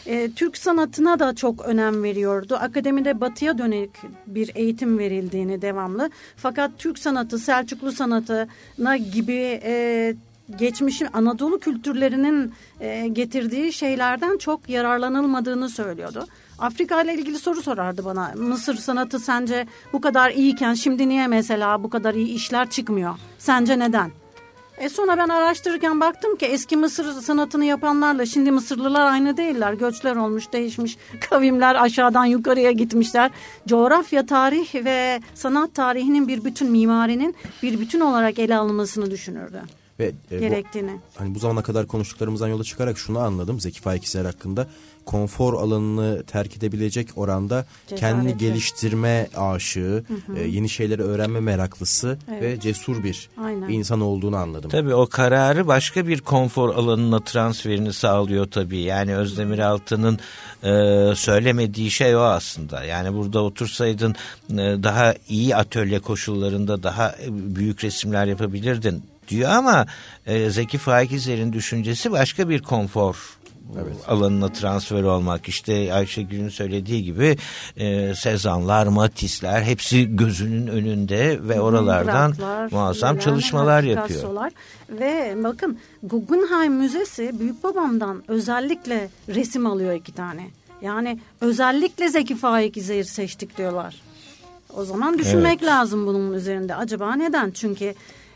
[0.06, 2.56] E, Türk sanatına da çok önem veriyordu.
[2.60, 3.90] Akademide batıya dönük
[4.26, 6.10] bir eğitim verildiğini devamlı.
[6.36, 10.14] Fakat Türk sanatı, Selçuklu sanatına gibi e,
[10.58, 16.26] geçmişin Anadolu kültürlerinin e, getirdiği şeylerden çok yararlanılmadığını söylüyordu.
[16.60, 18.32] Afrika ile ilgili soru sorardı bana.
[18.36, 23.14] Mısır sanatı sence bu kadar iyiyken şimdi niye mesela bu kadar iyi işler çıkmıyor?
[23.38, 24.10] Sence neden?
[24.78, 29.72] E sonra ben araştırırken baktım ki eski Mısır sanatını yapanlarla şimdi Mısırlılar aynı değiller.
[29.72, 30.96] Göçler olmuş, değişmiş.
[31.30, 33.30] Kavimler aşağıdan yukarıya gitmişler.
[33.68, 39.62] Coğrafya, tarih ve sanat tarihinin bir bütün mimarinin bir bütün olarak ele alınmasını düşünürdü.
[40.00, 40.90] Ve e, gerektiğini.
[40.92, 44.66] Bu, hani bu zamana kadar konuştuklarımızdan yola çıkarak şunu anladım Zeki Faikizler hakkında.
[45.06, 48.00] Konfor alanını terk edebilecek oranda Cesaretli.
[48.00, 50.04] kendini geliştirme aşığı,
[50.36, 52.42] e, yeni şeyleri öğrenme meraklısı Evet.
[52.42, 53.68] ve cesur bir Aynen.
[53.68, 54.70] insan olduğunu anladım.
[54.70, 58.78] Tabii o kararı başka bir konfor alanına transferini sağlıyor tabii.
[58.78, 60.18] Yani Özdemir Altı'nın
[60.62, 60.70] e,
[61.16, 62.84] söylemediği şey o aslında.
[62.84, 64.14] Yani burada otursaydın
[64.50, 69.86] e, daha iyi atölye koşullarında daha e, büyük resimler yapabilirdin diyor ama
[70.26, 73.40] e, Zeki Faikizler'in düşüncesi başka bir konfor
[74.06, 77.36] alanına transfer olmak işte Ayşegül'ün söylediği gibi
[77.76, 84.50] e, Sezanlar, Matisler hepsi gözünün önünde ve oralardan Bıraklar, muazzam yani çalışmalar yapıyor.
[84.90, 90.46] Ve bakın Guggenheim Müzesi büyük babamdan özellikle resim alıyor iki tane.
[90.82, 94.02] Yani özellikle Zeki Faik İzeyir seçtik diyorlar.
[94.76, 96.74] O zaman düşünmek lazım bunun üzerinde.
[96.74, 97.50] Acaba neden?
[97.50, 97.94] Çünkü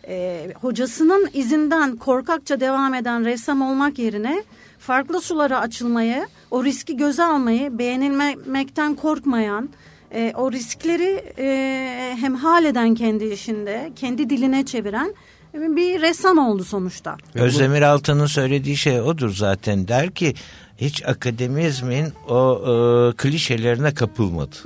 [0.08, 4.44] e, hocasının izinden korkakça devam eden ressam olmak yerine
[4.78, 9.68] farklı sulara açılmayı, o riski göze almayı, beğenilmekten korkmayan,
[10.14, 15.14] e, o riskleri e, hemhal eden kendi işinde, kendi diline çeviren
[15.54, 17.16] bir ressam oldu sonuçta.
[17.34, 19.88] Özdemir Altan'ın söylediği şey odur zaten.
[19.88, 20.34] Der ki
[20.76, 24.56] hiç akademizmin o e, klişelerine kapılmadı.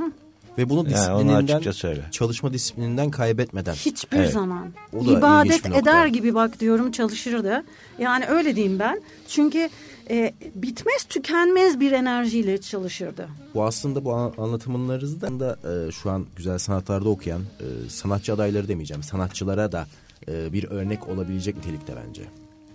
[0.58, 2.02] Ve bunu Yani disiplininden, söyle.
[2.10, 3.74] çalışma disiplininden kaybetmeden.
[3.74, 4.32] Hiçbir Evet.
[4.32, 4.68] zaman.
[5.00, 7.64] İbadet eder gibi bak diyorum çalışırdı.
[7.98, 9.00] Yani öyle diyeyim ben.
[9.28, 9.68] Çünkü
[10.10, 13.28] e, bitmez tükenmez bir enerjiyle çalışırdı.
[13.54, 18.68] Bu aslında bu an- anlatımlarınızda da e, şu an güzel sanatlarda okuyan e, sanatçı adayları
[18.68, 19.02] demeyeceğim.
[19.02, 19.86] Sanatçılara da
[20.28, 22.22] e, bir örnek olabilecek nitelikte bence.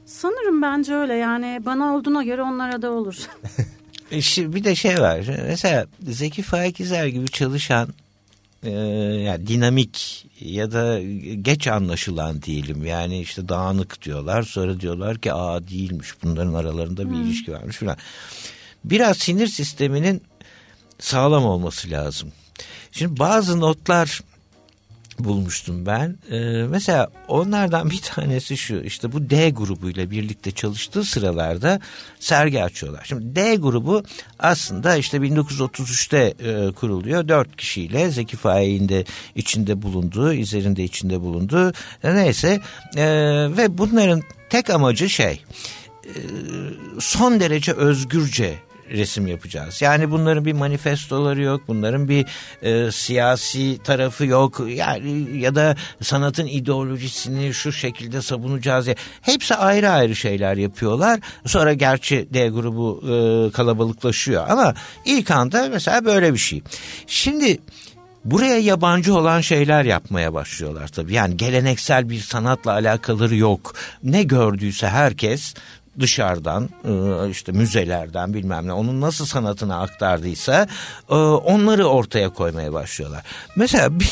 [0.05, 3.15] Sanırım bence öyle yani bana olduğuna göre onlara da olur.
[4.13, 5.25] E, bir de şey var.
[5.47, 7.93] Mesela Zeki Faikizler gibi çalışan
[8.63, 11.01] e, yani dinamik ya da
[11.41, 12.85] geç anlaşılan diyelim.
[12.85, 14.43] Yani işte dağınık diyorlar.
[14.43, 16.09] Sonra diyorlar ki aa değilmiş.
[16.23, 17.97] Bunların aralarında bir ilişki varmış falan.
[18.85, 20.21] Biraz sinir sisteminin
[20.99, 22.31] sağlam olması lazım.
[22.91, 24.21] Şimdi bazı notlar
[25.19, 26.17] bulmuştum ben.
[26.31, 26.37] Ee,
[26.69, 31.79] mesela onlardan bir tanesi şu işte bu D grubuyla birlikte çalıştığı sıralarda
[32.19, 33.03] sergi açıyorlar.
[33.05, 34.03] Şimdi D grubu
[34.39, 37.27] aslında işte 1933'te e, kuruluyor.
[37.27, 41.73] Dört kişiyle Zeki Faik'in de içinde bulunduğu, İzer'in de içinde bulunduğu
[42.03, 42.61] e, neyse
[42.95, 43.05] e,
[43.57, 45.43] ve bunların tek amacı şey
[46.05, 46.11] e,
[46.99, 48.59] son derece özgürce
[48.93, 49.81] resim yapacağız.
[49.81, 52.25] Yani bunların bir manifestoları yok, bunların bir
[52.61, 54.61] e, siyasi tarafı yok.
[54.67, 58.95] Yani ya da sanatın ideolojisini şu şekilde savunacağız diye.
[59.21, 61.19] Hepsi ayrı ayrı şeyler yapıyorlar.
[61.45, 64.73] Sonra gerçi D grubu e, kalabalıklaşıyor ama
[65.05, 66.61] ilk anda mesela böyle bir şey.
[67.07, 67.59] Şimdi
[68.25, 71.13] Buraya yabancı olan şeyler yapmaya başlıyorlar tabii.
[71.13, 73.75] Yani geleneksel bir sanatla alakaları yok.
[74.03, 75.53] Ne gördüyse herkes
[75.99, 80.67] dışarıdan e, işte müzelerden bilmem ne onun nasıl sanatını aktardıysa
[81.09, 83.23] e, onları ortaya koymaya başlıyorlar.
[83.55, 84.03] Mesela bi-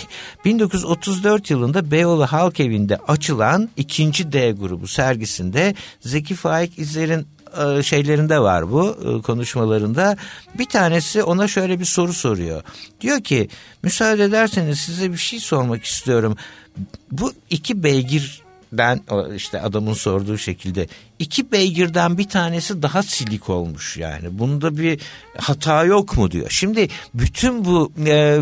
[0.45, 7.27] 1934 yılında Beyoğlu Halk Evi'nde açılan ikinci D grubu sergisinde Zeki Faik İzler'in
[7.63, 10.17] e, şeylerinde var bu konuşmalarında.
[10.57, 12.63] Bir tanesi ona şöyle bir soru soruyor.
[13.01, 13.49] Diyor ki
[13.83, 16.37] müsaade ederseniz size bir şey sormak istiyorum.
[17.11, 18.40] Bu iki beygirden
[19.09, 20.87] o işte adamın sorduğu şekilde
[21.19, 24.39] iki beygirden bir tanesi daha silik olmuş yani.
[24.39, 24.99] Bunda bir
[25.37, 26.49] hata yok mu diyor.
[26.49, 28.39] Şimdi bütün bu e,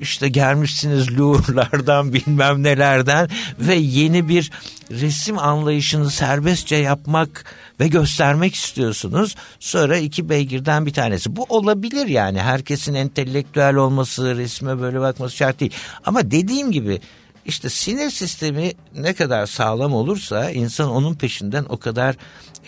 [0.00, 4.50] işte gelmişsiniz Louvre'lardan bilmem nelerden ve yeni bir
[4.90, 7.44] resim anlayışını serbestçe yapmak
[7.80, 9.36] ve göstermek istiyorsunuz.
[9.60, 11.36] Sonra iki beygirden bir tanesi.
[11.36, 12.40] Bu olabilir yani.
[12.40, 15.72] Herkesin entelektüel olması, resme böyle bakması şart değil.
[16.04, 17.00] Ama dediğim gibi
[17.46, 22.16] işte sinir sistemi ne kadar sağlam olursa insan onun peşinden o kadar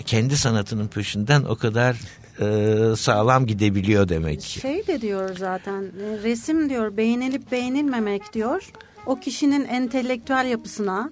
[0.07, 1.97] kendi sanatının peşinden o kadar
[2.41, 4.61] e, sağlam gidebiliyor demek ki.
[4.61, 8.73] Şey de diyor zaten e, resim diyor beğenilip beğenilmemek diyor.
[9.07, 11.11] O kişinin entelektüel yapısına,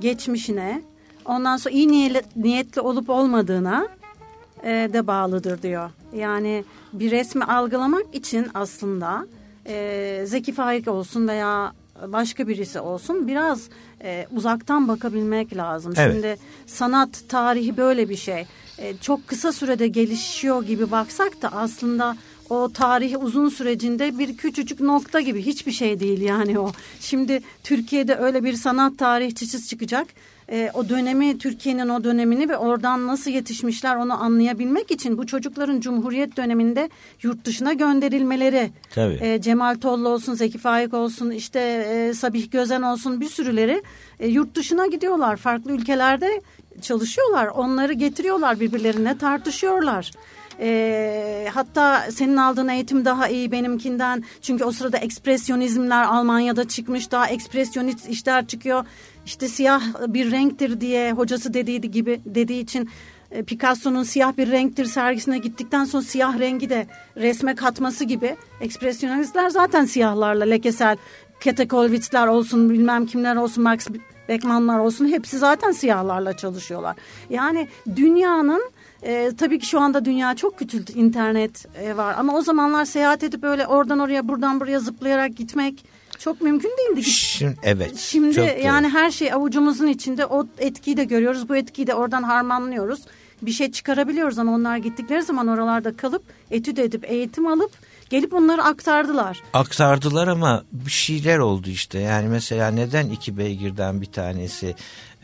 [0.00, 0.82] geçmişine,
[1.24, 1.88] ondan sonra iyi
[2.36, 3.88] niyetli, olup olmadığına
[4.62, 5.90] e, de bağlıdır diyor.
[6.16, 9.26] Yani bir resmi algılamak için aslında
[9.66, 11.72] e, Zeki Faik olsun veya
[12.12, 13.68] başka birisi olsun biraz
[14.02, 15.94] e, uzaktan bakabilmek lazım.
[15.96, 16.12] Evet.
[16.14, 16.36] Şimdi
[16.66, 18.46] sanat tarihi böyle bir şey.
[18.78, 22.16] E, çok kısa sürede gelişiyor gibi baksak da aslında
[22.50, 26.72] o tarihi uzun sürecinde bir küçücük nokta gibi hiçbir şey değil yani o.
[27.00, 30.06] Şimdi Türkiye'de öyle bir sanat tarihçisi çıkacak.
[30.50, 35.80] E, o dönemi Türkiye'nin o dönemini ve oradan nasıl yetişmişler onu anlayabilmek için bu çocukların
[35.80, 36.90] Cumhuriyet döneminde
[37.22, 39.18] yurt dışına gönderilmeleri Tabii.
[39.20, 43.82] E, Cemal Tollu olsun Zeki Faik olsun işte e, Sabih Gözen olsun bir sürüleri
[44.20, 46.40] e, yurt dışına gidiyorlar farklı ülkelerde
[46.82, 50.10] çalışıyorlar onları getiriyorlar birbirlerine tartışıyorlar.
[50.60, 54.24] E, hatta senin aldığın eğitim daha iyi benimkinden.
[54.42, 57.10] Çünkü o sırada ekspresyonizmler Almanya'da çıkmış.
[57.10, 58.84] Daha ekspresyonist işler çıkıyor.
[59.26, 62.90] İşte siyah bir renktir diye hocası dediği gibi dediği için
[63.30, 69.50] e, Picasso'nun siyah bir renktir sergisine gittikten sonra siyah rengi de resme katması gibi ekspresyonistler
[69.50, 70.96] zaten siyahlarla lekesel
[71.44, 73.86] Katekolwitzler olsun bilmem kimler olsun Max
[74.28, 76.96] Beckmann'lar olsun hepsi zaten siyahlarla çalışıyorlar.
[77.30, 78.62] Yani dünyanın
[79.02, 83.22] e, tabii ki şu anda dünya çok küçüldü internet e, var ama o zamanlar seyahat
[83.22, 85.84] edip öyle oradan oraya buradan buraya zıplayarak gitmek
[86.18, 87.04] çok mümkün değildi.
[87.04, 87.96] Şimdi, evet.
[87.96, 93.00] Şimdi yani her şey avucumuzun içinde o etkiyi de görüyoruz bu etkiyi de oradan harmanlıyoruz.
[93.42, 97.70] Bir şey çıkarabiliyoruz ama onlar gittikleri zaman oralarda kalıp etüt edip eğitim alıp
[98.10, 99.42] gelip onları aktardılar.
[99.52, 101.98] Aktardılar ama bir şeyler oldu işte.
[101.98, 104.74] Yani mesela neden iki beygirden bir tanesi?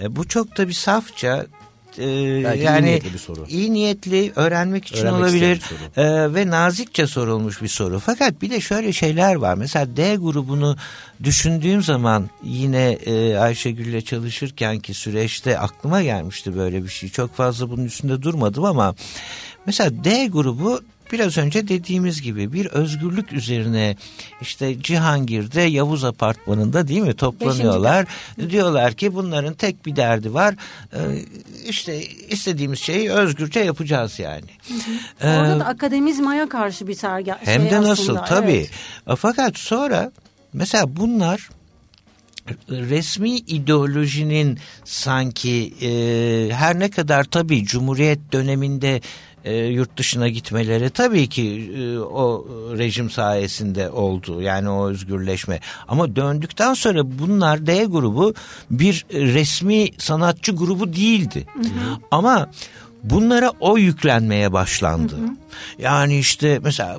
[0.00, 1.46] E, bu çok da bir safça
[1.98, 3.46] e, Belki yani iyi niyetli bir soru.
[3.48, 5.62] iyi niyetli öğrenmek için Öğrenmek olabilir
[5.96, 7.98] E, ve nazikçe sorulmuş bir soru.
[7.98, 9.54] Fakat bir de şöyle şeyler var.
[9.54, 10.76] Mesela D grubunu
[11.24, 17.08] düşündüğüm zaman yine e, Ayşegül'le çalışırken ki süreçte aklıma gelmişti böyle bir şey.
[17.08, 18.94] Çok fazla bunun üstünde durmadım ama
[19.66, 20.80] mesela D grubu
[21.12, 23.96] biraz önce dediğimiz gibi bir özgürlük üzerine
[24.40, 28.06] işte Cihangir'de Yavuz Apartmanı'nda değil mi toplanıyorlar.
[28.50, 30.54] Diyorlar ki bunların tek bir derdi var.
[30.92, 30.98] Ee,
[31.68, 34.50] işte istediğimiz şeyi özgürce yapacağız yani.
[34.68, 34.74] Hı
[35.28, 35.40] hı.
[35.40, 38.68] Orada da akademizmaya karşı bir sergi Hem şey de nasıl aslında, tabii.
[39.06, 39.18] Evet.
[39.18, 40.12] Fakat sonra
[40.52, 41.48] mesela bunlar
[42.68, 45.90] resmi ideolojinin sanki e,
[46.54, 49.00] her ne kadar tabii Cumhuriyet döneminde
[49.44, 52.46] e, yurt dışına gitmeleri tabii ki e, o
[52.78, 54.42] rejim sayesinde oldu.
[54.42, 55.60] Yani o özgürleşme.
[55.88, 58.34] Ama döndükten sonra bunlar D grubu
[58.70, 61.46] bir resmi sanatçı grubu değildi.
[61.54, 61.98] Hı hı.
[62.10, 62.50] Ama
[63.04, 65.16] bunlara o yüklenmeye başlandı.
[65.16, 65.39] Hı hı.
[65.78, 66.98] Yani işte mesela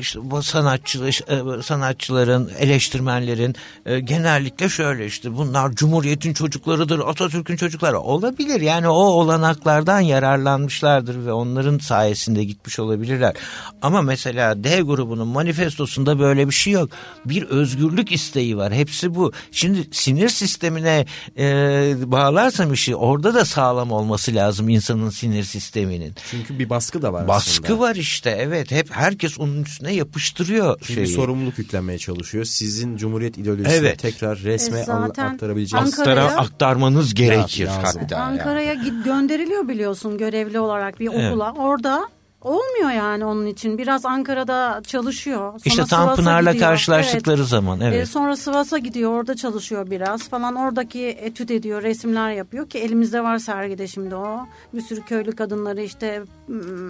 [0.00, 3.54] işte bu sanatçı e, sanatçıların, eleştirmenlerin
[3.86, 8.60] e, genellikle şöyle işte bunlar Cumhuriyet'in çocuklarıdır, Atatürk'ün çocukları olabilir.
[8.60, 13.34] Yani o olanaklardan yararlanmışlardır ve onların sayesinde gitmiş olabilirler.
[13.82, 16.90] Ama mesela D grubunun manifestosunda böyle bir şey yok.
[17.24, 18.72] Bir özgürlük isteği var.
[18.72, 19.32] Hepsi bu.
[19.52, 21.06] Şimdi sinir sistemine
[21.38, 26.14] e, bağlarsam işi orada da sağlam olması lazım insanın sinir sisteminin.
[26.30, 27.78] Çünkü bir baskı da var Baskı aslında.
[27.80, 28.70] var işte evet.
[28.70, 30.98] Hep herkes onun üstüne yapıştırıyor şeyi.
[30.98, 32.44] bir sorumluluk yüklenmeye çalışıyor.
[32.44, 33.98] Sizin Cumhuriyet ideolojisini Evet.
[33.98, 35.98] tekrar resme E aktarabileceğiniz.
[35.98, 38.14] Ankara'ya- aktarmanız gerekir yani.
[38.14, 38.74] Ankara'ya
[39.04, 41.32] gönderiliyor biliyorsun görevli olarak bir Evet.
[41.32, 41.52] okula.
[41.52, 42.08] Orada
[42.40, 43.78] olmuyor yani onun için.
[43.78, 45.38] Biraz Ankara'da çalışıyor.
[45.38, 46.70] Sonra İşte Sivas'a Tanpınar'la gidiyor.
[46.70, 47.94] karşılaştıkları zaman Evet.
[47.94, 48.02] evet.
[48.02, 53.22] E, sonra Sivas'a gidiyor orada çalışıyor biraz falan oradaki etüt ediyor resimler yapıyor ki elimizde
[53.22, 56.22] var sergide şimdi o bir sürü köylü kadınları işte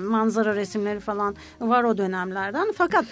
[0.09, 3.05] manzara resimleri falan var o dönemlerden fakat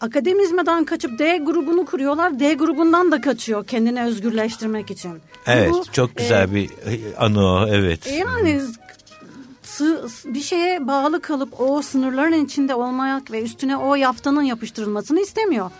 [0.00, 5.12] akademizmeden kaçıp D grubunu kuruyorlar D grubundan da kaçıyor kendini özgürleştirmek için.
[5.46, 6.70] Evet Bu, çok güzel e, bir
[7.18, 8.06] anı o evet.
[8.06, 8.60] e Yani
[9.74, 15.70] sı- bir şeye bağlı kalıp o sınırların içinde olmak ve üstüne o yaftanın yapıştırılmasını istemiyor.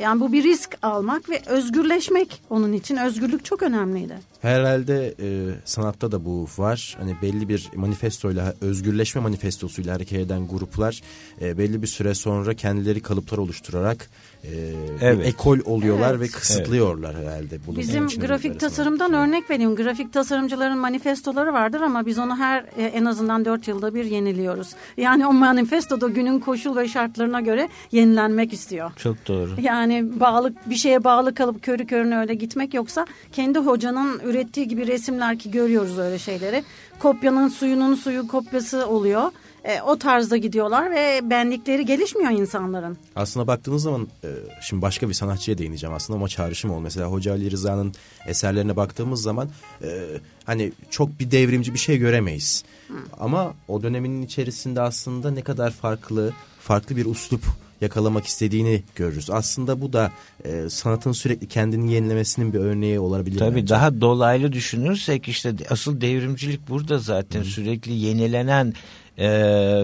[0.00, 4.14] Yani bu bir risk almak ve özgürleşmek onun için özgürlük çok önemliydi.
[4.42, 5.28] Herhalde e,
[5.64, 6.96] sanatta da bu var.
[7.00, 11.02] Hani belli bir manifestoyla, özgürleşme manifestosuyla hareket eden gruplar
[11.40, 14.10] e, belli bir süre sonra kendileri kalıplar oluşturarak
[14.52, 15.26] e, Evet.
[15.26, 16.20] ekol oluyorlar Evet.
[16.20, 17.66] ve kısıtlıyorlar herhalde.
[17.66, 19.76] bulunduğu Bizim grafik tasarımdan örnek vereyim.
[19.76, 24.68] Grafik tasarımcıların manifestoları vardır ama biz onu her e, en azından dört yılda bir yeniliyoruz.
[24.96, 28.92] Yani o manifestoda günün koşul ve şartlarına göre yenilenmek istiyor.
[28.96, 29.50] Çok doğru.
[29.60, 34.86] Yani bağlı bir şeye bağlı kalıp körü körüne öyle gitmek yoksa kendi hocanın ürettiği gibi
[34.86, 36.64] resimler ki görüyoruz öyle şeyleri.
[36.98, 39.30] Kopyanın suyunun suyu kopyası oluyor.
[39.64, 42.98] E, o tarzda gidiyorlar ve benlikleri gelişmiyor insanların.
[43.16, 44.28] Aslında baktığınız zaman e,
[44.62, 46.80] şimdi başka bir sanatçıya değineceğim aslında ama çağrışım ol.
[46.80, 47.94] Mesela Hoca Ali Rıza'nın
[48.26, 49.48] eserlerine baktığımız zaman
[49.82, 50.06] e,
[50.44, 52.64] hani çok bir devrimci bir şey göremeyiz.
[53.20, 57.42] Ama o dönemin içerisinde aslında ne kadar farklı, farklı bir uslup
[57.80, 59.30] yakalamak istediğini görürüz.
[59.30, 60.12] Aslında bu da
[60.44, 63.38] e, sanatın sürekli kendini yenilemesinin bir örneği olabilir.
[63.38, 63.74] Tabii bence.
[63.74, 68.74] daha dolaylı düşünürsek işte asıl devrimcilik burada zaten sürekli yenilenen
[69.18, 69.28] e,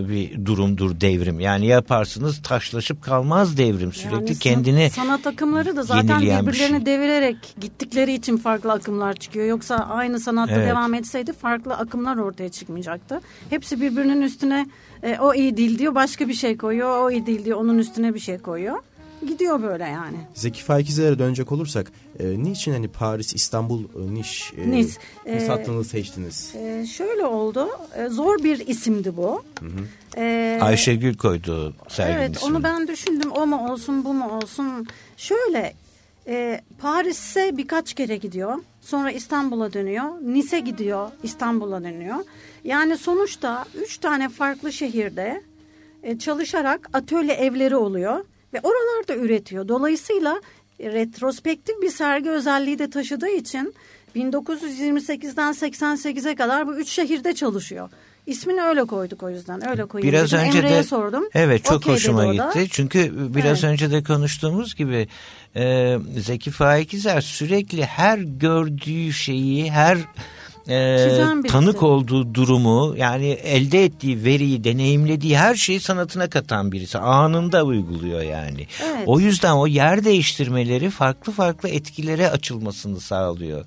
[0.09, 1.41] bir durumdur devrim.
[1.41, 6.87] Yani yaparsınız taşlaşıp kalmaz devrim sürekli yani kendini sanat akımları da zaten birbirlerini şey.
[6.87, 9.47] devirerek gittikleri için farklı akımlar çıkıyor.
[9.47, 10.69] Yoksa aynı sanatta evet.
[10.69, 13.21] devam etseydi farklı akımlar ortaya çıkmayacaktı.
[13.51, 14.67] Hepsi birbirinin üstüne
[15.03, 17.05] e, o iyi değil diyor başka bir şey koyuyor.
[17.05, 18.77] O iyi değil diyor onun üstüne bir şey koyuyor
[19.29, 20.17] gidiyor böyle yani.
[20.35, 24.93] Zeki Faikizler'e dönecek olursak e, niçin hani Paris, İstanbul, e, Niş e, nice.
[25.27, 26.55] e, hattını seçtiniz?
[26.57, 27.69] E, şöyle oldu.
[27.97, 29.43] E, zor bir isimdi bu.
[29.61, 30.21] Hı hı.
[30.21, 32.51] E, Ayşegül koydu serginin Evet ismini.
[32.57, 33.31] onu ben düşündüm.
[33.31, 34.87] O mu olsun bu mu olsun.
[35.17, 35.75] Şöyle
[36.29, 38.55] e, Paris'e birkaç kere gidiyor.
[38.81, 40.05] Sonra İstanbul'a dönüyor.
[40.23, 41.09] Nice gidiyor.
[41.23, 42.17] İstanbul'a dönüyor.
[42.65, 45.43] Yani sonuçta üç tane farklı şehirde
[46.03, 48.25] e, çalışarak atölye evleri oluyor
[48.55, 49.69] ve oralarda üretiyor.
[49.69, 50.41] Dolayısıyla
[50.81, 53.75] retrospektif bir sergi özelliği de taşıdığı için
[54.17, 57.91] 1928'den 88'e kadar bu üç şehirde çalışıyor.
[58.27, 59.69] İsmini öyle koyduk o yüzden.
[59.69, 60.13] Öyle koyayım.
[60.13, 61.25] Biraz önce Emre'ye de sordum.
[61.35, 62.67] Evet çok okay hoşuma gitti.
[62.71, 63.73] Çünkü biraz evet.
[63.73, 65.09] önce de konuştuğumuz gibi
[65.57, 69.99] e, Zeki Faik sürekli her gördüğü şeyi, her
[70.69, 77.65] e, tanık olduğu durumu yani elde ettiği veriyi deneyimlediği her şeyi sanatına katan birisi anında
[77.65, 78.67] uyguluyor yani.
[78.85, 79.03] Evet.
[79.07, 83.65] O yüzden o yer değiştirmeleri farklı farklı etkilere açılmasını sağlıyor.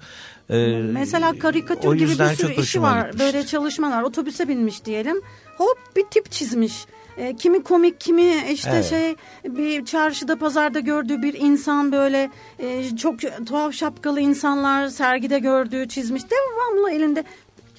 [0.49, 2.97] Ee, Mesela karikatür gibi bir sürü işi var.
[3.05, 3.19] Gitmiştir.
[3.19, 5.21] Böyle çalışmalar otobüse binmiş diyelim.
[5.57, 6.73] Hop bir tip çizmiş.
[7.17, 8.85] E, kimi komik, kimi işte evet.
[8.85, 15.87] şey bir çarşıda pazarda gördüğü bir insan böyle e, çok tuhaf şapkalı insanlar sergide gördüğü
[15.87, 16.23] çizmiş.
[16.31, 17.23] Devamlı elinde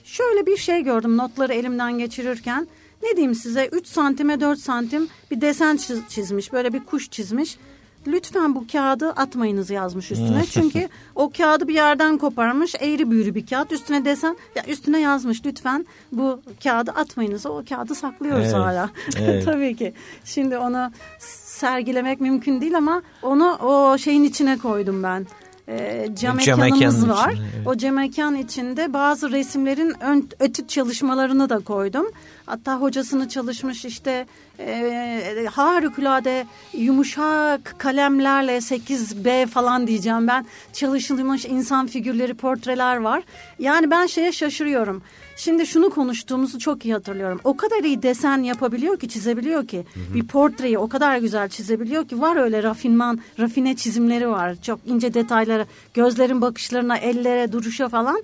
[0.05, 2.69] şöyle bir şey gördüm notları elimden geçirirken.
[3.03, 5.79] Ne diyeyim size 3 santime 4 santim bir desen
[6.09, 6.53] çizmiş.
[6.53, 7.59] Böyle bir kuş çizmiş
[8.07, 10.45] lütfen bu kağıdı atmayınız yazmış üstüne.
[10.47, 15.47] Çünkü o kağıdı bir yerden koparmış eğri büğrü bir kağıt üstüne desen ya üstüne yazmış
[15.47, 17.47] lütfen bu kağıdı atmayınız.
[17.47, 18.55] O kağıdı saklıyoruz evet.
[18.55, 18.91] hala.
[19.19, 19.45] Evet.
[19.45, 19.93] Tabii ki.
[20.25, 25.27] Şimdi onu sergilemek mümkün değil ama onu o şeyin içine koydum ben
[25.69, 27.33] e, cam, cam mekanımız var.
[27.33, 27.67] Içinde, evet.
[27.67, 32.07] O cam mekan içinde bazı resimlerin ön, etüt çalışmalarını da koydum.
[32.47, 34.27] Hatta hocasını çalışmış işte
[34.59, 43.23] e, harikulade yumuşak kalemlerle 8B falan diyeceğim ben çalışılmış insan figürleri portreler var.
[43.59, 45.03] Yani ben şeye şaşırıyorum.
[45.37, 47.41] Şimdi şunu konuştuğumuzu çok iyi hatırlıyorum.
[47.45, 49.87] O kadar iyi desen yapabiliyor ki çizebiliyor ki.
[49.95, 50.15] Hı hı.
[50.15, 52.21] Bir portreyi o kadar güzel çizebiliyor ki.
[52.21, 54.55] Var öyle rafinman, rafine çizimleri var.
[54.63, 58.23] Çok ince detaylara, gözlerin bakışlarına, ellere, duruşa falan.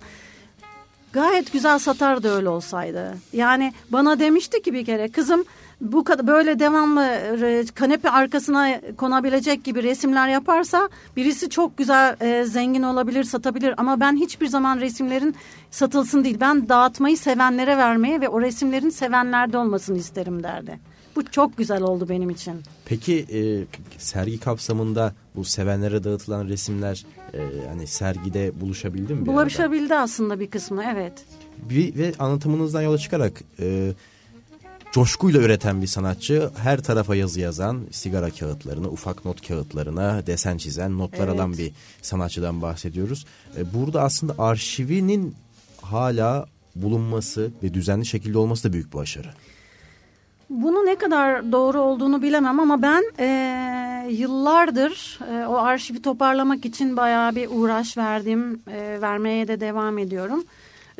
[1.13, 3.15] Gayet güzel satardı öyle olsaydı.
[3.33, 5.45] Yani bana demişti ki bir kere kızım
[5.81, 7.07] bu kadar böyle devamlı
[7.75, 14.17] kanepe arkasına konabilecek gibi resimler yaparsa birisi çok güzel e, zengin olabilir satabilir ama ben
[14.17, 15.35] hiçbir zaman resimlerin
[15.71, 20.90] satılsın değil ben dağıtmayı sevenlere vermeye ve o resimlerin sevenlerde olmasını isterim derdi.
[21.17, 22.55] Bu çok güzel oldu benim için.
[22.85, 23.41] Peki e,
[23.99, 27.05] sergi kapsamında bu sevenlere dağıtılan resimler
[27.35, 27.39] e,
[27.69, 29.27] hani sergide buluşabildi mi?
[29.27, 31.13] Buluşabildi aslında bir kısmı evet.
[31.71, 33.93] Bir, ve anlatımınızdan yola çıkarak e,
[34.93, 36.51] coşkuyla üreten bir sanatçı.
[36.57, 41.41] Her tarafa yazı yazan, sigara kağıtlarına, ufak not kağıtlarına desen çizen, notlar evet.
[41.41, 43.27] alan bir sanatçıdan bahsediyoruz.
[43.57, 45.35] E, burada aslında arşivinin
[45.83, 46.47] hala
[46.77, 49.29] bulunması ve düzenli şekilde olması da büyük bir başarı.
[50.51, 56.97] Bunu ne kadar doğru olduğunu bilemem ama ben e, yıllardır e, o arşivi toparlamak için
[56.97, 60.45] bayağı bir uğraş verdim, e, vermeye de devam ediyorum.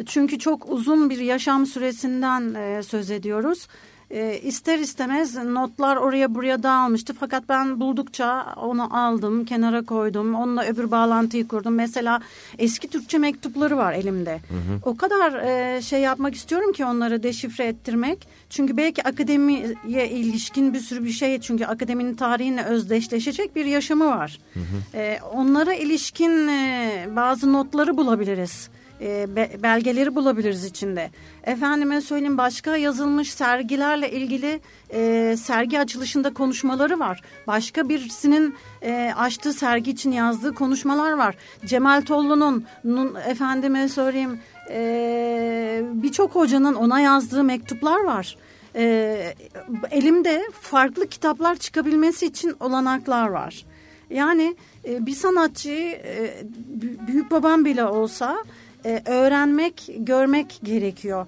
[0.07, 3.69] Çünkü çok uzun bir yaşam süresinden e, söz ediyoruz.
[4.11, 7.15] E, ister istemez notlar oraya buraya dağılmıştı.
[7.21, 10.35] Fakat ben buldukça onu aldım, kenara koydum.
[10.35, 11.75] Onunla öbür bağlantıyı kurdum.
[11.75, 12.21] Mesela
[12.59, 14.33] eski Türkçe mektupları var elimde.
[14.33, 14.81] Hı hı.
[14.85, 18.29] O kadar e, şey yapmak istiyorum ki onları deşifre ettirmek.
[18.51, 21.41] Çünkü belki akademiye ilişkin bir sürü bir şey.
[21.41, 24.39] Çünkü akademinin tarihinle özdeşleşecek bir yaşamı var.
[24.55, 24.99] Hı hı.
[24.99, 28.71] E, onlara ilişkin e, bazı notları bulabiliriz
[29.01, 29.27] e,
[29.63, 31.11] belgeleri bulabiliriz içinde.
[31.45, 34.61] Efendime söyleyeyim başka yazılmış sergilerle ilgili
[34.93, 37.21] e, sergi açılışında konuşmaları var.
[37.47, 41.37] Başka birisinin e, açtığı sergi için yazdığı konuşmalar var.
[41.67, 42.65] Cemal Tollu'nun
[43.27, 44.41] efendime söyleyeyim
[44.71, 48.37] e, birçok hocanın ona yazdığı mektuplar var.
[48.77, 49.35] E,
[49.91, 53.65] elimde farklı kitaplar çıkabilmesi için olanaklar var.
[54.11, 56.45] Yani e, bir sanatçı e,
[57.07, 58.45] büyük babam bile olsa
[58.85, 61.27] e, öğrenmek, görmek gerekiyor.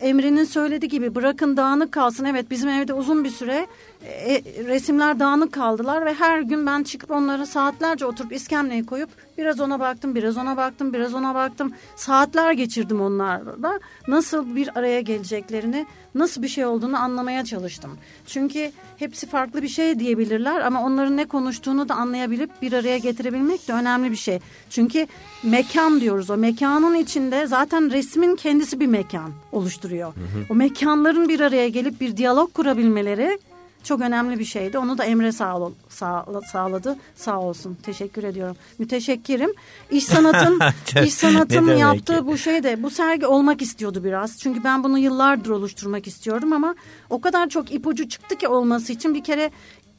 [0.00, 2.24] Emre'nin söylediği gibi bırakın dağınık kalsın.
[2.24, 3.66] Evet bizim evde uzun bir süre
[4.04, 9.60] e, resimler dağınık kaldılar ve her gün ben çıkıp onları saatlerce oturup iskemleye koyup biraz
[9.60, 11.72] ona baktım, biraz ona baktım, biraz ona baktım.
[11.96, 13.80] Saatler geçirdim onlarla.
[14.08, 17.98] Nasıl bir araya geleceklerini, nasıl bir şey olduğunu anlamaya çalıştım.
[18.26, 23.68] Çünkü hepsi farklı bir şey diyebilirler ama onların ne konuştuğunu da anlayabilip bir araya getirebilmek
[23.68, 24.38] de önemli bir şey.
[24.70, 25.06] Çünkü
[25.42, 26.30] mekan diyoruz.
[26.30, 30.14] O mekanın içinde zaten resmin kendisi bir mekan oluşturuyor.
[30.14, 30.46] Hı hı.
[30.50, 33.38] O mekanların bir araya gelip bir diyalog kurabilmeleri
[33.86, 34.78] çok önemli bir şeydi.
[34.78, 35.58] Onu da Emre sağ,
[35.88, 36.96] sağ, sağladı.
[37.14, 37.76] Sağ olsun.
[37.82, 38.56] Teşekkür ediyorum.
[38.78, 39.50] Müteşekkirim.
[39.90, 40.60] İş sanatın
[41.04, 44.38] iş sanatın yaptığı bu şey de bu sergi olmak istiyordu biraz.
[44.38, 46.74] Çünkü ben bunu yıllardır oluşturmak istiyordum ama
[47.10, 49.50] o kadar çok ipucu çıktı ki olması için bir kere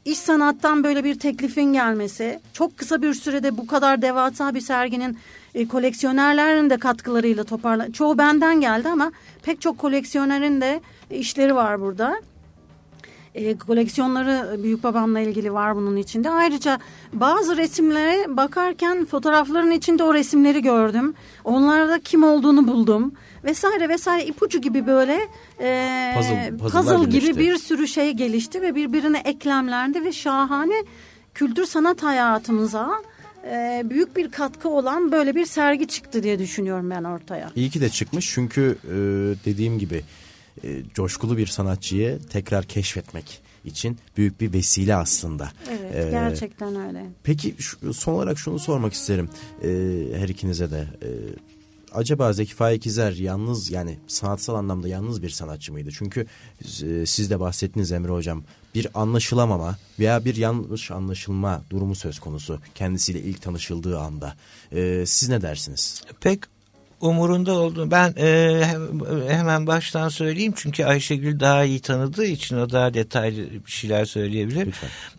[0.04, 5.18] iş sanattan böyle bir teklifin gelmesi, çok kısa bir sürede bu kadar devasa bir serginin
[5.54, 7.90] e, koleksiyonerlerin de katkılarıyla toparlan.
[7.90, 9.12] Çoğu benden geldi ama
[9.42, 10.80] pek çok koleksiyonerin de
[11.10, 12.20] işleri var burada
[13.34, 16.30] e, koleksiyonları büyük babamla ilgili var bunun içinde.
[16.30, 16.78] Ayrıca
[17.12, 21.14] bazı resimlere bakarken fotoğrafların içinde o resimleri gördüm.
[21.44, 23.12] Onlarda kim olduğunu buldum
[23.44, 25.18] vesaire vesaire ipucu gibi böyle
[25.60, 30.84] e, puzzle, puzzle gibi bir sürü şey gelişti ve birbirine eklemlendi ve şahane
[31.34, 32.90] kültür sanat hayatımıza
[33.50, 37.50] e, büyük bir katkı olan böyle bir sergi çıktı diye düşünüyorum ben ortaya.
[37.56, 38.94] İyi ki de çıkmış çünkü e,
[39.44, 40.02] dediğim gibi
[40.64, 45.52] e, coşkulu bir sanatçıyı tekrar keşfetmek için büyük bir vesile aslında.
[45.70, 47.06] Evet ee, gerçekten öyle.
[47.22, 49.30] Peki şu, son olarak şunu sormak isterim
[49.62, 49.68] e,
[50.14, 50.86] her ikinize de.
[51.02, 51.08] E,
[51.92, 55.90] acaba Zeki Faik İzer yalnız yani sanatsal anlamda yalnız bir sanatçı mıydı?
[55.92, 56.26] Çünkü
[56.82, 58.44] e, siz de bahsettiniz Emre Hocam
[58.74, 64.34] bir anlaşılamama veya bir yanlış anlaşılma durumu söz konusu kendisiyle ilk tanışıldığı anda.
[64.72, 66.02] E, siz ne dersiniz?
[66.20, 66.40] Pek
[67.00, 68.62] umurunda olduğunu ben e,
[69.28, 74.68] hemen baştan söyleyeyim çünkü Ayşegül daha iyi tanıdığı için o daha detaylı bir şeyler söyleyebilir.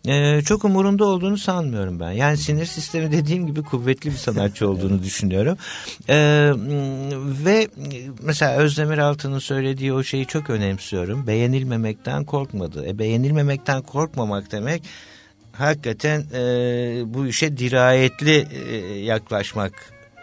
[0.08, 2.12] E, çok umurunda olduğunu sanmıyorum ben.
[2.12, 5.58] Yani sinir sistemi dediğim gibi kuvvetli bir sanatçı olduğunu düşünüyorum.
[6.10, 6.16] E,
[7.46, 7.68] ve
[8.22, 11.28] mesela Özdemir Altı'nın söylediği o şeyi çok önemsiyorum.
[11.28, 12.86] Beğenilmemekten korkmadı.
[12.88, 14.84] E, beğenilmemekten korkmamak demek
[15.52, 16.42] hakikaten e,
[17.06, 19.74] bu işe dirayetli e, yaklaşmak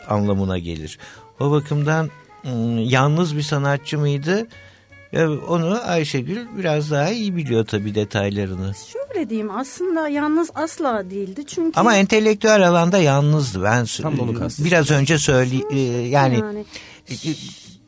[0.09, 0.99] anlamına gelir.
[1.41, 2.11] O bakımdan
[2.47, 4.47] ıı, yalnız bir sanatçı mıydı?
[5.49, 8.73] Onu Ayşegül biraz daha iyi biliyor tabii detaylarını.
[8.93, 11.81] Şöyle diyeyim aslında yalnız asla değildi çünkü.
[11.81, 13.63] Ama entelektüel alanda yalnızdı.
[13.63, 16.65] Ben Tam onu biraz önce söyle ıı, yani, yani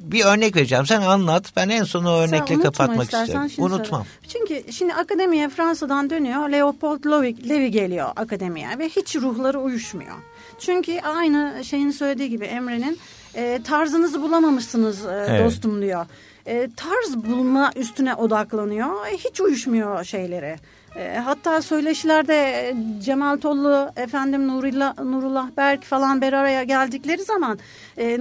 [0.00, 0.86] bir örnek vereceğim.
[0.86, 1.52] Sen anlat.
[1.56, 3.50] Ben en son o örnekle kapatmak istiyorum.
[3.58, 4.04] Unutmam.
[4.22, 4.46] Söyle.
[4.46, 6.48] Çünkü şimdi akademiye Fransa'dan dönüyor.
[6.48, 10.14] Leopold Levi, Levi geliyor akademiye ve hiç ruhları uyuşmuyor.
[10.58, 12.98] Çünkü aynı şeyin söylediği gibi Emre'nin
[13.38, 15.44] e, tarzınızı bulamamışsınız e, evet.
[15.44, 16.06] dostum diyor.
[16.46, 19.06] E, tarz bulma üstüne odaklanıyor.
[19.06, 20.56] E, hiç uyuşmuyor şeyleri.
[20.96, 22.74] E, hatta söyleşilerde
[23.04, 27.58] Cemal Tollu, efendim Nurullah, Nurullah Berk falan bir araya geldikleri zaman
[27.98, 28.18] e,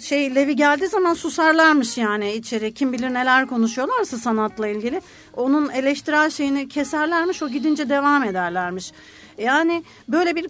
[0.00, 2.74] şey Levi geldiği zaman susarlarmış yani içeri.
[2.74, 5.00] Kim bilir neler konuşuyorlarsa sanatla ilgili.
[5.36, 8.92] Onun eleştirel şeyini keserlermiş o gidince devam ederlermiş.
[9.38, 10.46] Yani böyle bir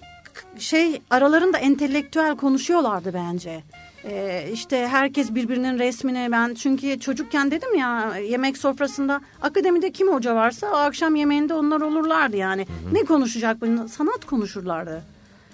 [0.59, 3.63] şey aralarında entelektüel konuşuyorlardı bence.
[4.05, 10.35] Ee, işte herkes birbirinin resmine ben çünkü çocukken dedim ya yemek sofrasında akademide kim hoca
[10.35, 12.67] varsa o akşam yemeğinde onlar olurlardı yani.
[12.67, 12.95] Hı hı.
[12.95, 13.57] Ne konuşacak
[13.91, 15.03] sanat konuşurlardı.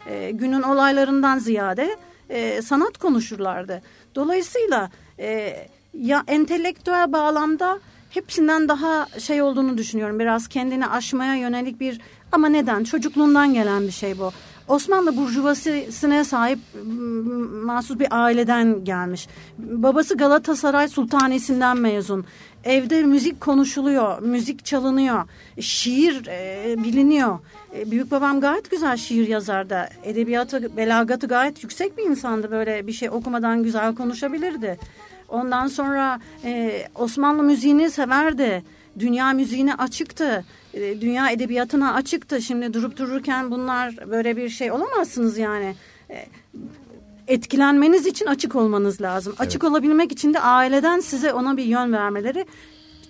[0.06, 1.96] Ee, günün olaylarından ziyade
[2.30, 3.82] e, sanat konuşurlardı.
[4.14, 5.56] Dolayısıyla e,
[5.94, 7.78] ya entelektüel bağlamda
[8.10, 10.18] hepsinden daha şey olduğunu düşünüyorum.
[10.18, 12.00] Biraz kendini aşmaya yönelik bir
[12.32, 12.84] ama neden?
[12.84, 14.32] Çocukluğundan gelen bir şey bu.
[14.68, 16.58] Osmanlı burjuvasisine sahip
[17.64, 19.28] mahsus bir aileden gelmiş.
[19.58, 22.24] Babası Galatasaray Sultanesi'nden mezun.
[22.64, 25.28] Evde müzik konuşuluyor, müzik çalınıyor,
[25.60, 27.38] şiir e, biliniyor.
[27.76, 29.88] E, büyük babam gayet güzel şiir yazardı.
[30.02, 32.50] Edebiyatı, belagatı gayet yüksek bir insandı.
[32.50, 34.78] Böyle bir şey okumadan güzel konuşabilirdi.
[35.28, 38.62] Ondan sonra e, Osmanlı müziğini severdi.
[38.98, 40.44] Dünya müziğine açıktı.
[40.78, 42.42] E, dünya edebiyatına açıktı.
[42.42, 45.74] Şimdi durup dururken bunlar böyle bir şey olamazsınız yani.
[46.10, 46.26] E,
[47.28, 49.32] etkilenmeniz için açık olmanız lazım.
[49.36, 49.48] Evet.
[49.48, 52.46] Açık olabilmek için de aileden size ona bir yön vermeleri.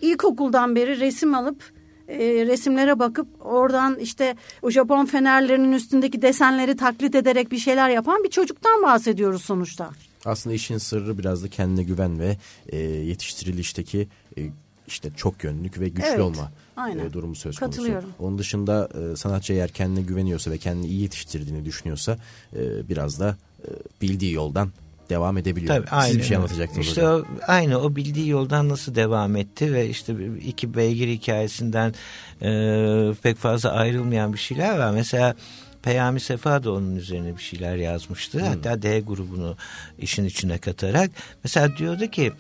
[0.03, 1.63] İlkokuldan beri resim alıp
[2.09, 8.25] e, resimlere bakıp oradan işte o Japon fenerlerinin üstündeki desenleri taklit ederek bir şeyler yapan
[8.25, 9.91] bir çocuktan bahsediyoruz sonuçta.
[10.25, 12.37] Aslında işin sırrı biraz da kendine güven ve
[12.69, 14.09] e, yetiştirilişteki
[14.39, 14.41] e,
[14.89, 17.05] işte çok yönlülük ve güçlü evet, olma aynen.
[17.05, 17.77] E, durumu söz konusu.
[17.77, 18.11] Katılıyorum.
[18.19, 22.19] Onun dışında e, sanatçı eğer kendine güveniyorsa ve kendini iyi yetiştirdiğini düşünüyorsa
[22.57, 23.69] e, biraz da e,
[24.03, 24.73] bildiği yoldan
[25.11, 25.77] devam edebiliyor.
[25.77, 26.09] Tabii, aynen.
[26.09, 27.21] Siz bir şey anlatacaktınız İşte hocam.
[27.21, 30.15] o, aynı o bildiği yoldan nasıl devam etti ve işte
[30.47, 31.95] iki beygir hikayesinden
[32.43, 34.91] e, pek fazla ayrılmayan bir şeyler var.
[34.91, 35.35] Mesela
[35.83, 38.41] Peyami Sefa da onun üzerine bir şeyler yazmıştı.
[38.41, 39.57] Hatta D grubunu
[39.99, 41.11] işin içine katarak.
[41.45, 42.33] Mesela diyordu ki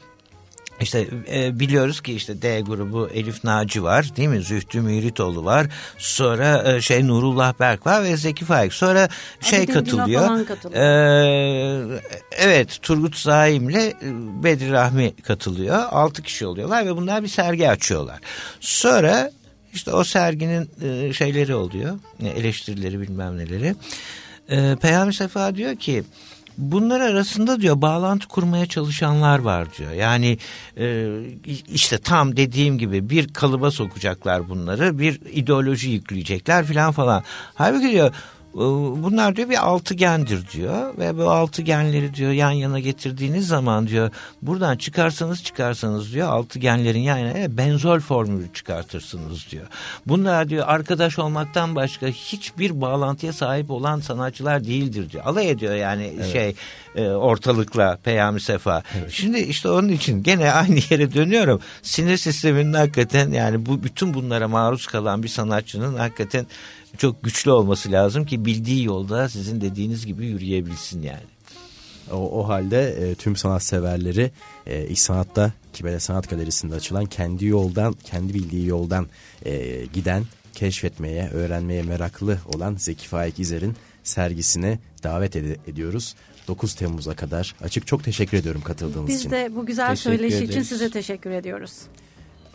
[0.81, 4.41] işte e, biliyoruz ki işte D grubu Elif Naci var değil mi?
[4.41, 5.66] Zühtü Müritoğlu var.
[5.99, 8.72] Sonra e, şey Nurullah Berk var ve Zeki Faik.
[8.72, 9.09] Sonra
[9.41, 10.39] şey Abidin katılıyor.
[10.74, 11.99] E,
[12.39, 13.95] evet Turgut Zaim'le e,
[14.45, 15.83] Bedri Rahmi katılıyor.
[15.91, 18.18] Altı kişi oluyorlar ve bunlar bir sergi açıyorlar.
[18.61, 19.31] Sonra
[19.74, 21.99] işte o serginin e, şeyleri oluyor.
[22.22, 23.74] e, Eleştirileri bilmem neleri.
[24.51, 26.05] E, Peyami Sefa diyor ki
[26.59, 29.93] bunlar arasında diyor bağlantı kurmaya çalışanlar var diyor.
[29.93, 30.39] Yani
[30.79, 31.09] e,
[31.69, 34.99] işte tam dediğim gibi bir kalıba sokacaklar bunları.
[34.99, 37.23] Bir ideoloji yükleyecekler filan falan.
[37.55, 38.15] Halbuki diyor
[38.55, 44.11] bunlar diyor bir altıgendir diyor ve bu altıgenleri diyor yan yana getirdiğiniz zaman diyor
[44.43, 49.67] buradan çıkarsanız çıkarsanız diyor altıgenlerin yan yana benzol formülü çıkartırsınız diyor.
[50.07, 55.25] Bunlar diyor arkadaş olmaktan başka hiçbir bağlantıya sahip olan sanatçılar değildir diyor.
[55.27, 56.55] Alay ediyor yani şey
[56.97, 58.83] e, ortalıkla Peyami Sefa.
[59.11, 61.61] Şimdi işte onun için gene aynı yere dönüyorum.
[61.83, 66.47] Sinir sisteminin hakikaten yani bu bütün bunlara maruz kalan bir sanatçının hakikaten
[66.99, 71.22] çok güçlü olması lazım ki bildiği yolda sizin dediğiniz gibi yürüyebilsin yani.
[72.12, 74.30] O, o halde e, tüm sanatseverleri
[74.66, 79.07] e, İş Sanat'ta Kibele Sanat Galerisi'nde açılan kendi yoldan, kendi bildiği yoldan
[79.45, 80.24] e, giden,
[80.55, 86.14] keşfetmeye, öğrenmeye meraklı olan Zeki Faik İzer'in sergisine davet ed- ediyoruz.
[86.49, 87.86] 9 Temmuz'a kadar açık.
[87.86, 89.30] Çok teşekkür ediyorum katıldığınız Biz için.
[89.30, 90.68] de bu güzel Teşekkür söyleşi için ederiz.
[90.68, 91.72] size teşekkür ediyoruz.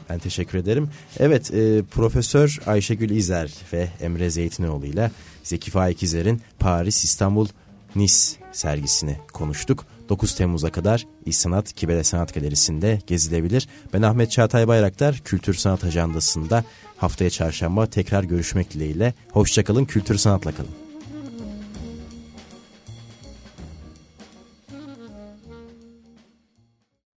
[0.09, 0.89] Ben teşekkür ederim.
[1.19, 5.11] Evet, e, Profesör Ayşegül İzer ve Emre Zeytinoğlu ile
[5.43, 7.47] Zeki Faik İzer'in Paris, İstanbul,
[7.95, 8.15] Nice
[8.51, 9.85] sergisini konuştuk.
[10.09, 13.67] 9 Temmuz'a kadar İş Sanat Kibele Sanat Galerisi'nde gezilebilir.
[13.93, 16.63] Ben Ahmet Çağatay Bayraktar, Kültür Sanat Ajandası'nda
[16.97, 19.13] haftaya çarşamba tekrar görüşmek dileğiyle.
[19.31, 20.82] Hoşçakalın, kültür sanatla kalın.